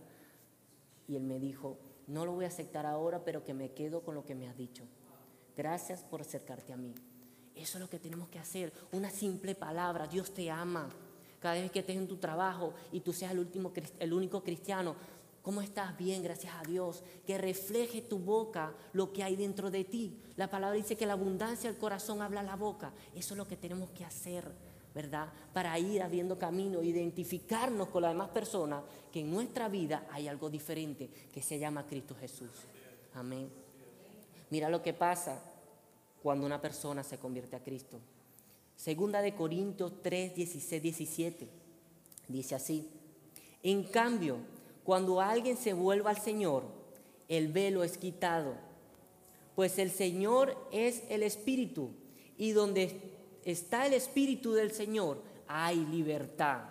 Y 1.05 1.17
Él 1.17 1.23
me 1.23 1.37
dijo, 1.37 1.77
no 2.07 2.25
lo 2.25 2.31
voy 2.31 2.45
a 2.45 2.47
aceptar 2.47 2.85
ahora, 2.85 3.25
pero 3.25 3.43
que 3.43 3.53
me 3.53 3.73
quedo 3.73 4.03
con 4.03 4.15
lo 4.15 4.23
que 4.23 4.35
me 4.35 4.47
has 4.47 4.55
dicho. 4.55 4.85
Gracias 5.57 6.03
por 6.05 6.21
acercarte 6.21 6.71
a 6.71 6.77
mí. 6.77 6.95
Eso 7.55 7.77
es 7.77 7.81
lo 7.81 7.89
que 7.89 7.99
tenemos 7.99 8.29
que 8.29 8.39
hacer. 8.39 8.73
Una 8.91 9.09
simple 9.09 9.55
palabra. 9.55 10.07
Dios 10.07 10.33
te 10.33 10.49
ama. 10.49 10.89
Cada 11.39 11.55
vez 11.55 11.71
que 11.71 11.79
estés 11.79 11.97
en 11.97 12.07
tu 12.07 12.17
trabajo 12.17 12.73
y 12.91 13.01
tú 13.01 13.13
seas 13.13 13.31
el, 13.33 13.39
último, 13.39 13.71
el 13.99 14.13
único 14.13 14.43
cristiano, 14.43 14.95
¿cómo 15.41 15.61
estás? 15.61 15.95
Bien, 15.97 16.23
gracias 16.23 16.53
a 16.55 16.63
Dios. 16.63 17.03
Que 17.27 17.37
refleje 17.37 18.01
tu 18.01 18.17
boca 18.17 18.73
lo 18.93 19.11
que 19.11 19.23
hay 19.23 19.35
dentro 19.35 19.69
de 19.69 19.83
ti. 19.83 20.17
La 20.35 20.49
palabra 20.49 20.77
dice 20.77 20.95
que 20.95 21.05
la 21.05 21.13
abundancia 21.13 21.69
del 21.69 21.79
corazón 21.79 22.21
habla 22.21 22.41
la 22.43 22.55
boca. 22.55 22.93
Eso 23.13 23.33
es 23.33 23.37
lo 23.37 23.47
que 23.47 23.57
tenemos 23.57 23.91
que 23.91 24.05
hacer. 24.05 24.51
¿verdad? 24.93 25.27
Para 25.53 25.77
ir 25.79 26.03
abriendo 26.03 26.37
camino, 26.37 26.83
identificarnos 26.83 27.87
con 27.87 28.03
las 28.03 28.11
demás 28.11 28.29
personas, 28.29 28.83
que 29.11 29.21
en 29.21 29.31
nuestra 29.31 29.67
vida 29.67 30.05
hay 30.11 30.27
algo 30.27 30.51
diferente 30.51 31.09
que 31.33 31.41
se 31.41 31.57
llama 31.57 31.87
Cristo 31.87 32.15
Jesús. 32.19 32.51
Amén. 33.15 33.49
Mira 34.51 34.69
lo 34.69 34.83
que 34.83 34.93
pasa 34.93 35.41
cuando 36.23 36.45
una 36.45 36.61
persona 36.61 37.03
se 37.03 37.19
convierte 37.19 37.57
a 37.57 37.63
Cristo. 37.63 37.99
Segunda 38.77 39.21
de 39.21 39.35
Corintios 39.35 40.01
3, 40.01 40.33
16, 40.33 40.81
17. 40.81 41.47
Dice 42.29 42.55
así. 42.55 42.89
En 43.61 43.83
cambio, 43.83 44.37
cuando 44.85 45.19
alguien 45.19 45.57
se 45.57 45.73
vuelva 45.73 46.11
al 46.11 46.21
Señor, 46.21 46.63
el 47.27 47.49
velo 47.49 47.83
es 47.83 47.97
quitado. 47.97 48.55
Pues 49.53 49.77
el 49.77 49.91
Señor 49.91 50.57
es 50.71 51.03
el 51.09 51.23
Espíritu. 51.23 51.91
Y 52.37 52.53
donde 52.53 53.01
está 53.43 53.85
el 53.85 53.93
Espíritu 53.93 54.53
del 54.53 54.71
Señor, 54.71 55.21
hay 55.45 55.85
libertad. 55.85 56.61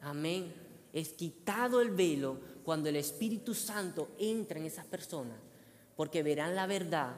Amén. 0.00 0.52
Es 0.94 1.10
quitado 1.10 1.82
el 1.82 1.90
velo 1.90 2.38
cuando 2.64 2.88
el 2.88 2.96
Espíritu 2.96 3.54
Santo 3.54 4.08
entra 4.18 4.58
en 4.58 4.64
esas 4.64 4.86
personas, 4.86 5.36
porque 5.96 6.22
verán 6.22 6.56
la 6.56 6.66
verdad 6.66 7.14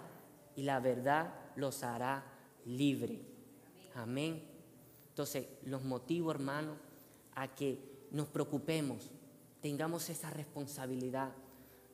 y 0.56 0.62
la 0.62 0.80
verdad 0.80 1.32
los 1.58 1.82
hará 1.82 2.24
libre. 2.64 3.20
Amén. 3.94 4.42
Entonces, 5.10 5.46
los 5.64 5.82
motivo, 5.82 6.30
hermano, 6.30 6.76
a 7.34 7.48
que 7.48 8.06
nos 8.12 8.28
preocupemos, 8.28 9.10
tengamos 9.60 10.08
esa 10.08 10.30
responsabilidad, 10.30 11.32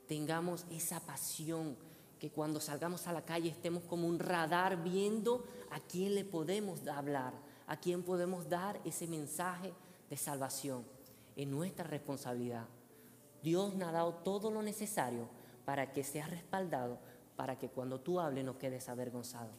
tengamos 0.06 0.66
esa 0.70 1.00
pasión 1.00 1.76
que 2.18 2.30
cuando 2.30 2.60
salgamos 2.60 3.06
a 3.06 3.12
la 3.12 3.24
calle 3.24 3.48
estemos 3.48 3.82
como 3.84 4.06
un 4.06 4.18
radar 4.18 4.82
viendo 4.82 5.44
a 5.70 5.80
quién 5.80 6.14
le 6.14 6.24
podemos 6.24 6.86
hablar, 6.86 7.32
a 7.66 7.78
quién 7.78 8.02
podemos 8.02 8.48
dar 8.48 8.80
ese 8.84 9.06
mensaje 9.06 9.72
de 10.10 10.16
salvación. 10.16 10.84
Es 11.36 11.48
nuestra 11.48 11.84
responsabilidad. 11.84 12.66
Dios 13.42 13.74
nos 13.74 13.88
ha 13.88 13.92
dado 13.92 14.14
todo 14.16 14.50
lo 14.50 14.62
necesario 14.62 15.28
para 15.64 15.92
que 15.92 16.04
seas 16.04 16.30
respaldado, 16.30 16.98
para 17.36 17.58
que 17.58 17.68
cuando 17.68 18.00
tú 18.00 18.20
hables 18.20 18.44
no 18.44 18.58
quedes 18.58 18.88
avergonzado. 18.88 19.50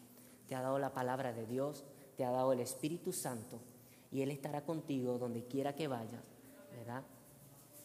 Te 0.48 0.56
ha 0.56 0.62
dado 0.62 0.80
la 0.80 0.94
palabra 0.94 1.34
de 1.34 1.46
Dios, 1.46 1.86
te 2.16 2.24
ha 2.24 2.32
dado 2.32 2.54
el 2.54 2.60
Espíritu 2.60 3.12
Santo 3.12 3.60
y 4.12 4.22
Él 4.22 4.32
estará 4.32 4.64
contigo 4.64 5.18
donde 5.18 5.46
quiera 5.46 5.76
que 5.76 5.88
vayas, 5.88 6.24
¿verdad? 6.72 7.04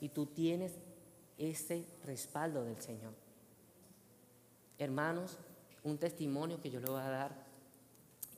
Y 0.00 0.10
tú 0.10 0.26
tienes 0.26 0.78
ese 1.38 1.86
respaldo 2.04 2.64
del 2.64 2.80
Señor. 2.80 3.14
Hermanos, 4.78 5.38
un 5.82 5.98
testimonio 5.98 6.60
que 6.60 6.70
yo 6.70 6.80
le 6.80 6.90
voy 6.90 7.00
a 7.00 7.08
dar 7.08 7.50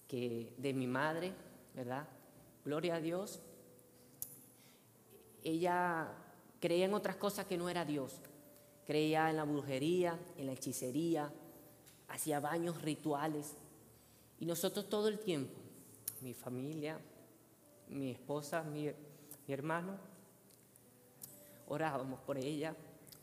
que 0.08 0.52
de 0.58 0.72
mi 0.72 0.86
madre, 0.86 1.32
¿verdad? 1.74 2.06
Gloria 2.64 2.96
a 2.96 3.00
Dios. 3.00 3.40
Ella 5.42 6.08
creía 6.60 6.84
en 6.84 6.94
otras 6.94 7.16
cosas 7.16 7.46
que 7.46 7.56
no 7.56 7.68
era 7.68 7.84
Dios. 7.84 8.20
Creía 8.86 9.30
en 9.30 9.36
la 9.36 9.44
brujería, 9.44 10.18
en 10.36 10.46
la 10.46 10.52
hechicería, 10.52 11.32
hacía 12.08 12.40
baños 12.40 12.82
rituales. 12.82 13.54
Y 14.38 14.46
nosotros 14.46 14.88
todo 14.88 15.08
el 15.08 15.18
tiempo, 15.18 15.54
mi 16.20 16.34
familia, 16.34 16.98
mi 17.88 18.10
esposa, 18.10 18.62
mi, 18.62 18.90
mi 19.46 19.54
hermano, 19.54 19.96
orábamos 21.68 22.20
por 22.20 22.38
ella, 22.38 22.74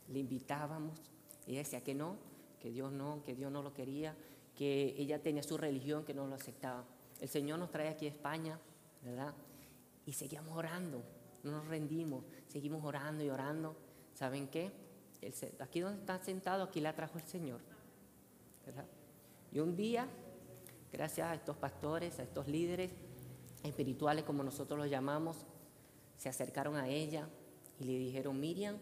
le 0.08 0.18
invitábamos. 0.18 0.98
Ella 1.46 1.58
decía 1.58 1.82
que 1.82 1.94
no, 1.94 2.16
que 2.60 2.70
Dios 2.70 2.92
no, 2.92 3.22
que 3.24 3.34
Dios 3.34 3.50
no 3.50 3.62
lo 3.62 3.72
quería, 3.72 4.14
que 4.54 4.94
ella 4.98 5.22
tenía 5.22 5.42
su 5.42 5.56
religión, 5.56 6.04
que 6.04 6.14
no 6.14 6.26
lo 6.26 6.34
aceptaba. 6.34 6.84
El 7.20 7.28
Señor 7.28 7.58
nos 7.58 7.70
trae 7.70 7.88
aquí 7.88 8.06
a 8.06 8.10
España, 8.10 8.58
¿verdad? 9.02 9.34
Y 10.06 10.12
seguíamos 10.12 10.56
orando, 10.56 11.02
no 11.42 11.52
nos 11.52 11.66
rendimos, 11.66 12.24
seguimos 12.48 12.84
orando 12.84 13.22
y 13.24 13.30
orando. 13.30 13.76
¿Saben 14.14 14.48
qué? 14.48 14.70
aquí 15.58 15.80
donde 15.80 16.00
está 16.00 16.18
sentado, 16.18 16.64
aquí 16.64 16.80
la 16.80 16.94
trajo 16.94 17.18
el 17.18 17.24
Señor. 17.24 17.60
Y 19.52 19.58
un 19.58 19.76
día, 19.76 20.06
gracias 20.92 21.28
a 21.28 21.34
estos 21.34 21.56
pastores, 21.56 22.18
a 22.18 22.22
estos 22.22 22.46
líderes 22.46 22.92
espirituales, 23.62 24.24
como 24.24 24.42
nosotros 24.42 24.78
los 24.78 24.88
llamamos, 24.88 25.44
se 26.16 26.28
acercaron 26.28 26.76
a 26.76 26.88
ella 26.88 27.28
y 27.78 27.84
le 27.84 27.98
dijeron, 27.98 28.38
Miriam, 28.38 28.76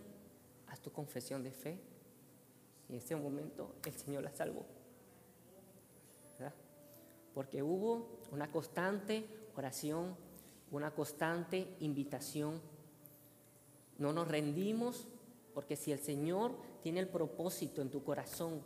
haz 0.67 0.81
tu 0.81 0.91
confesión 0.91 1.43
de 1.43 1.53
fe. 1.53 1.79
Y 2.89 2.93
en 2.93 2.99
ese 2.99 3.17
momento 3.17 3.77
el 3.85 3.95
Señor 3.95 4.25
la 4.25 4.33
salvó. 4.33 4.67
¿verdad? 6.39 6.55
Porque 7.35 7.63
hubo 7.63 8.21
una 8.33 8.51
constante 8.51 9.27
oración, 9.57 10.17
una 10.71 10.91
constante 10.91 11.77
invitación. 11.81 12.61
No 13.99 14.13
nos 14.13 14.29
rendimos 14.29 15.07
porque 15.55 15.77
si 15.77 15.93
el 15.93 15.99
Señor 15.99 16.53
tiene 16.83 17.01
el 17.01 17.09
propósito 17.09 17.83
en 17.83 17.91
tu 17.91 18.05
corazón 18.05 18.63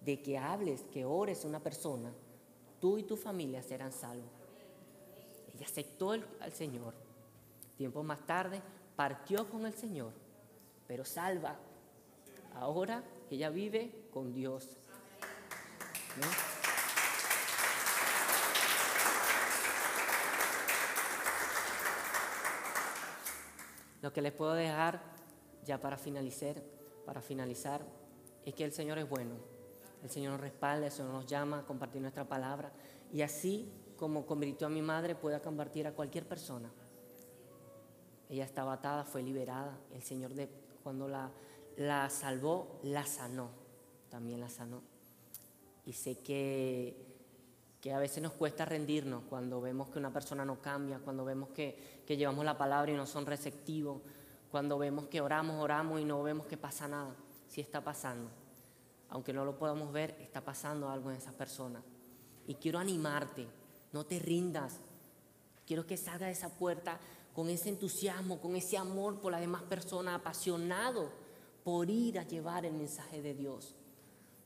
de 0.00 0.22
que 0.22 0.38
hables, 0.38 0.82
que 0.92 1.04
ores 1.04 1.44
una 1.44 1.60
persona, 1.60 2.12
tú 2.80 2.98
y 2.98 3.02
tu 3.02 3.16
familia 3.16 3.62
serán 3.62 3.92
salvos. 3.92 4.30
Ella 5.54 5.66
aceptó 5.66 6.12
al 6.12 6.52
Señor. 6.52 6.94
Tiempo 7.76 8.02
más 8.02 8.26
tarde 8.26 8.62
partió 8.96 9.48
con 9.48 9.66
el 9.66 9.74
Señor, 9.74 10.12
pero 10.86 11.04
salva. 11.04 11.58
Ahora 12.54 13.04
ella 13.30 13.50
vive 13.50 14.08
con 14.12 14.32
Dios. 14.32 14.76
Lo 24.02 24.12
que 24.12 24.22
les 24.22 24.32
puedo 24.32 24.54
dejar 24.54 25.02
ya 25.64 25.80
para 25.80 25.98
finalizar, 25.98 26.62
para 27.04 27.20
finalizar, 27.20 27.82
es 28.44 28.54
que 28.54 28.64
el 28.64 28.72
Señor 28.72 28.98
es 28.98 29.08
bueno. 29.08 29.59
El 30.02 30.10
Señor 30.10 30.32
nos 30.32 30.40
respalda, 30.40 30.86
el 30.86 30.92
Señor 30.92 31.12
nos 31.12 31.26
llama 31.26 31.60
a 31.60 31.66
compartir 31.66 32.00
nuestra 32.00 32.24
palabra. 32.24 32.72
Y 33.12 33.22
así 33.22 33.70
como 33.96 34.24
convirtió 34.24 34.66
a 34.66 34.70
mi 34.70 34.82
madre, 34.82 35.14
pueda 35.14 35.40
compartir 35.40 35.86
a 35.86 35.92
cualquier 35.92 36.26
persona. 36.26 36.70
Ella 38.28 38.44
estaba 38.44 38.74
atada, 38.74 39.04
fue 39.04 39.22
liberada. 39.22 39.76
El 39.92 40.02
Señor 40.02 40.34
de, 40.34 40.48
cuando 40.82 41.08
la, 41.08 41.30
la 41.76 42.08
salvó, 42.08 42.80
la 42.82 43.04
sanó. 43.04 43.50
También 44.08 44.40
la 44.40 44.48
sanó. 44.48 44.82
Y 45.84 45.92
sé 45.92 46.18
que, 46.18 46.96
que 47.80 47.92
a 47.92 47.98
veces 47.98 48.22
nos 48.22 48.32
cuesta 48.32 48.64
rendirnos 48.64 49.24
cuando 49.28 49.60
vemos 49.60 49.88
que 49.90 49.98
una 49.98 50.12
persona 50.12 50.44
no 50.44 50.60
cambia, 50.60 50.98
cuando 50.98 51.24
vemos 51.24 51.50
que, 51.50 52.02
que 52.06 52.16
llevamos 52.16 52.44
la 52.44 52.56
palabra 52.56 52.92
y 52.92 52.96
no 52.96 53.06
son 53.06 53.26
receptivos 53.26 54.00
cuando 54.50 54.78
vemos 54.78 55.06
que 55.06 55.20
oramos, 55.20 55.62
oramos 55.62 56.00
y 56.00 56.04
no 56.04 56.22
vemos 56.22 56.46
que 56.46 56.56
pasa 56.56 56.88
nada. 56.88 57.14
Sí 57.46 57.60
está 57.60 57.82
pasando. 57.82 58.30
Aunque 59.10 59.32
no 59.32 59.44
lo 59.44 59.58
podamos 59.58 59.92
ver, 59.92 60.16
está 60.20 60.40
pasando 60.40 60.88
algo 60.88 61.10
en 61.10 61.16
esa 61.16 61.32
persona. 61.32 61.82
Y 62.46 62.54
quiero 62.54 62.78
animarte, 62.78 63.46
no 63.92 64.04
te 64.04 64.18
rindas. 64.18 64.78
Quiero 65.66 65.86
que 65.86 65.96
salga 65.96 66.26
de 66.26 66.32
esa 66.32 66.48
puerta 66.48 66.98
con 67.34 67.48
ese 67.48 67.68
entusiasmo, 67.68 68.40
con 68.40 68.56
ese 68.56 68.76
amor 68.76 69.20
por 69.20 69.32
las 69.32 69.40
demás 69.40 69.62
personas, 69.62 70.14
apasionado 70.14 71.10
por 71.64 71.90
ir 71.90 72.18
a 72.18 72.26
llevar 72.26 72.64
el 72.64 72.72
mensaje 72.72 73.22
de 73.22 73.34
Dios, 73.34 73.74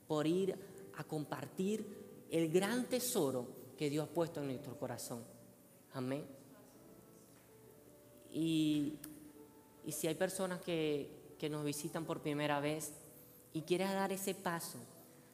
por 0.07 0.27
ir 0.27 0.57
a 0.97 1.03
compartir 1.03 2.25
el 2.29 2.51
gran 2.51 2.85
tesoro 2.85 3.47
que 3.77 3.89
Dios 3.89 4.07
ha 4.07 4.13
puesto 4.13 4.41
en 4.41 4.47
nuestro 4.47 4.77
corazón. 4.77 5.23
Amén. 5.93 6.25
Y 8.31 8.99
y 9.85 9.91
si 9.91 10.07
hay 10.07 10.15
personas 10.15 10.61
que, 10.61 11.23
nos 11.49 11.63
visitan 11.63 12.05
por 12.05 12.21
primera 12.21 12.59
vez 12.59 12.91
y 13.55 13.61
quieres 13.61 13.89
dar 13.93 14.11
ese 14.11 14.35
paso 14.35 14.77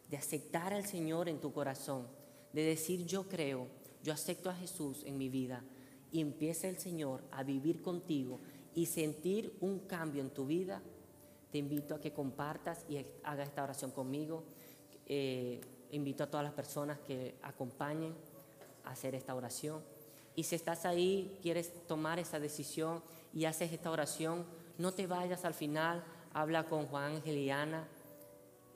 de 0.08 0.16
aceptar 0.16 0.76
al 0.76 0.86
Señor 0.86 1.28
en 1.28 1.40
tu 1.40 1.52
corazón, 1.52 2.08
de 2.54 2.62
decir 2.62 3.04
yo 3.08 3.28
creo, 3.28 3.66
yo 4.04 4.14
acepto 4.14 4.52
a 4.52 4.54
Jesús 4.54 5.02
en 5.08 5.18
mi 5.18 5.28
vida 5.28 5.64
y 6.12 6.22
empieza 6.22 6.68
el 6.68 6.78
Señor 6.78 7.24
a 7.32 7.42
vivir 7.42 7.82
contigo 7.82 8.40
y 8.76 8.86
sentir 8.86 9.58
un 9.60 9.80
cambio 9.80 10.22
en 10.22 10.30
tu 10.30 10.46
vida, 10.46 10.84
te 11.52 11.58
invito 11.58 11.96
a 11.96 12.00
que 12.00 12.14
compartas 12.14 12.86
y 12.88 13.04
hagas 13.24 13.48
esta 13.48 13.64
oración 13.64 13.90
conmigo. 13.90 14.44
Eh, 15.08 15.60
invito 15.90 16.24
a 16.24 16.28
todas 16.28 16.44
las 16.44 16.54
personas 16.54 17.00
que 17.00 17.40
acompañen 17.42 18.14
a 18.86 18.92
hacer 18.92 19.16
esta 19.16 19.34
oración. 19.34 19.82
Y 20.36 20.44
si 20.44 20.54
estás 20.54 20.86
ahí, 20.86 21.40
quieres 21.42 21.74
tomar 21.88 22.20
esa 22.20 22.40
decisión 22.40 23.02
y 23.34 23.46
haces 23.46 23.74
esta 23.74 23.90
oración, 23.90 24.46
no 24.78 24.92
te 24.92 25.08
vayas 25.08 25.44
al 25.44 25.56
final, 25.56 26.04
habla 26.34 26.68
con 26.68 26.86
Juan 26.86 27.16
Ángel 27.16 27.38
y 27.40 27.50
Ana. 27.50 27.88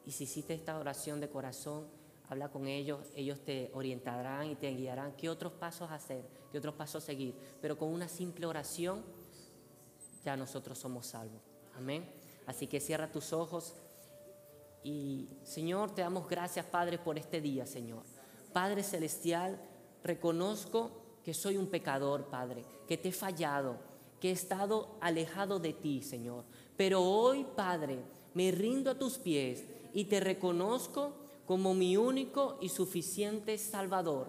Y 0.05 0.11
si 0.11 0.25
hiciste 0.25 0.53
esta 0.53 0.77
oración 0.77 1.19
de 1.19 1.29
corazón, 1.29 1.87
habla 2.29 2.49
con 2.49 2.67
ellos, 2.67 2.99
ellos 3.15 3.39
te 3.39 3.71
orientarán 3.73 4.49
y 4.49 4.55
te 4.55 4.69
guiarán 4.71 5.13
qué 5.13 5.29
otros 5.29 5.53
pasos 5.53 5.91
hacer, 5.91 6.25
qué 6.51 6.57
otros 6.57 6.75
pasos 6.75 7.03
seguir. 7.03 7.35
Pero 7.61 7.77
con 7.77 7.89
una 7.89 8.07
simple 8.07 8.45
oración, 8.45 9.03
ya 10.23 10.35
nosotros 10.35 10.77
somos 10.77 11.07
salvos. 11.07 11.41
Amén. 11.75 12.09
Así 12.45 12.67
que 12.67 12.79
cierra 12.79 13.11
tus 13.11 13.33
ojos 13.33 13.75
y 14.83 15.27
Señor, 15.43 15.95
te 15.95 16.03
damos 16.03 16.27
gracias, 16.29 16.65
Padre, 16.65 16.99
por 16.99 17.17
este 17.17 17.41
día, 17.41 17.65
Señor. 17.65 18.03
Padre 18.53 18.83
Celestial, 18.83 19.59
reconozco 20.03 20.91
que 21.23 21.33
soy 21.33 21.57
un 21.57 21.67
pecador, 21.67 22.25
Padre, 22.25 22.63
que 22.87 22.97
te 22.97 23.09
he 23.09 23.11
fallado, 23.11 23.79
que 24.19 24.29
he 24.29 24.31
estado 24.31 24.95
alejado 25.01 25.59
de 25.59 25.73
ti, 25.73 26.03
Señor. 26.03 26.45
Pero 26.77 27.01
hoy, 27.01 27.47
Padre, 27.55 28.03
me 28.35 28.51
rindo 28.51 28.91
a 28.91 28.99
tus 28.99 29.17
pies 29.17 29.63
y 29.95 30.05
te 30.05 30.19
reconozco 30.19 31.13
como 31.47 31.73
mi 31.73 31.95
único 31.95 32.59
y 32.61 32.67
suficiente 32.67 33.57
Salvador. 33.57 34.27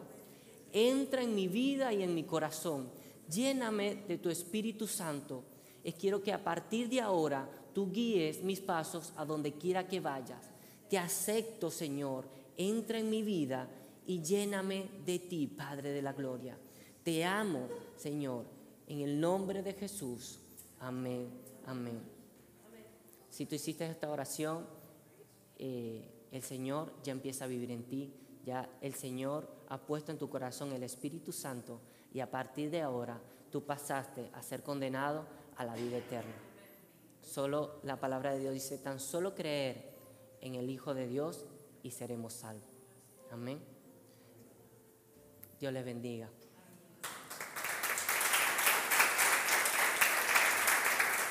Entra 0.73 1.23
en 1.23 1.35
mi 1.35 1.49
vida 1.49 1.93
y 1.93 2.05
en 2.05 2.15
mi 2.15 2.23
corazón. 2.23 2.89
Lléname 3.29 3.97
de 4.07 4.17
tu 4.19 4.31
Espíritu 4.31 4.87
Santo. 4.87 5.43
Y 5.83 5.93
quiero 5.93 6.23
que 6.23 6.33
a 6.33 6.43
partir 6.43 6.89
de 6.89 7.01
ahora 7.01 7.51
tú 7.75 7.91
guíes 7.91 8.45
mis 8.45 8.61
pasos 8.61 9.13
a 9.17 9.25
donde 9.25 9.55
quiera 9.55 9.89
que 9.89 9.99
vayas. 9.99 10.51
Te 10.89 10.99
acepto, 10.99 11.69
Señor. 11.69 12.29
Entra 12.57 13.01
en 13.01 13.11
mi 13.11 13.23
vida 13.23 13.69
y 14.07 14.23
lléname 14.23 14.87
de 15.05 15.19
ti, 15.19 15.49
Padre 15.49 15.91
de 15.91 16.03
la 16.03 16.13
Gloria. 16.13 16.57
Te 17.03 17.25
amo, 17.25 17.67
Señor, 17.97 18.45
en 18.87 19.01
el 19.01 19.19
nombre 19.21 19.65
de 19.65 19.73
Jesús. 19.73 20.39
Amén, 20.79 21.29
amén. 21.67 22.01
Si 23.31 23.47
tú 23.47 23.55
hiciste 23.57 23.85
esta 23.85 24.11
oración, 24.11 24.76
eh, 25.59 26.29
el 26.33 26.43
Señor 26.43 26.93
ya 27.03 27.13
empieza 27.13 27.45
a 27.45 27.49
vivir 27.49 27.71
en 27.71 27.85
ti. 27.85 28.13
Ya 28.45 28.69
el 28.81 28.95
Señor 28.95 29.49
ha 29.69 29.79
puesto 29.79 30.13
en 30.13 30.19
tu 30.19 30.29
corazón 30.29 30.73
el 30.73 30.83
Espíritu 30.83 31.33
Santo 31.33 31.81
y 32.13 32.21
a 32.21 32.31
partir 32.31 32.71
de 32.71 32.83
ahora 32.83 33.21
tú 33.51 33.65
pasaste 33.65 34.31
a 34.33 34.43
ser 34.43 34.63
condenado 34.63 35.27
a 35.57 35.65
la 35.65 35.75
vida 35.75 35.99
eterna. 35.99 36.35
Solo 37.23 37.81
la 37.83 37.99
palabra 37.99 38.33
de 38.33 38.41
Dios 38.41 38.55
dice, 38.55 38.79
tan 38.79 39.01
solo 39.01 39.35
creer 39.35 39.97
en 40.41 40.55
el 40.55 40.71
Hijo 40.71 40.95
de 40.95 41.09
Dios 41.09 41.47
y 41.83 41.91
seremos 41.91 42.35
salvos. 42.35 42.69
Amén. 43.33 43.61
Dios 45.59 45.73
les 45.73 45.85
bendiga. 45.85 46.31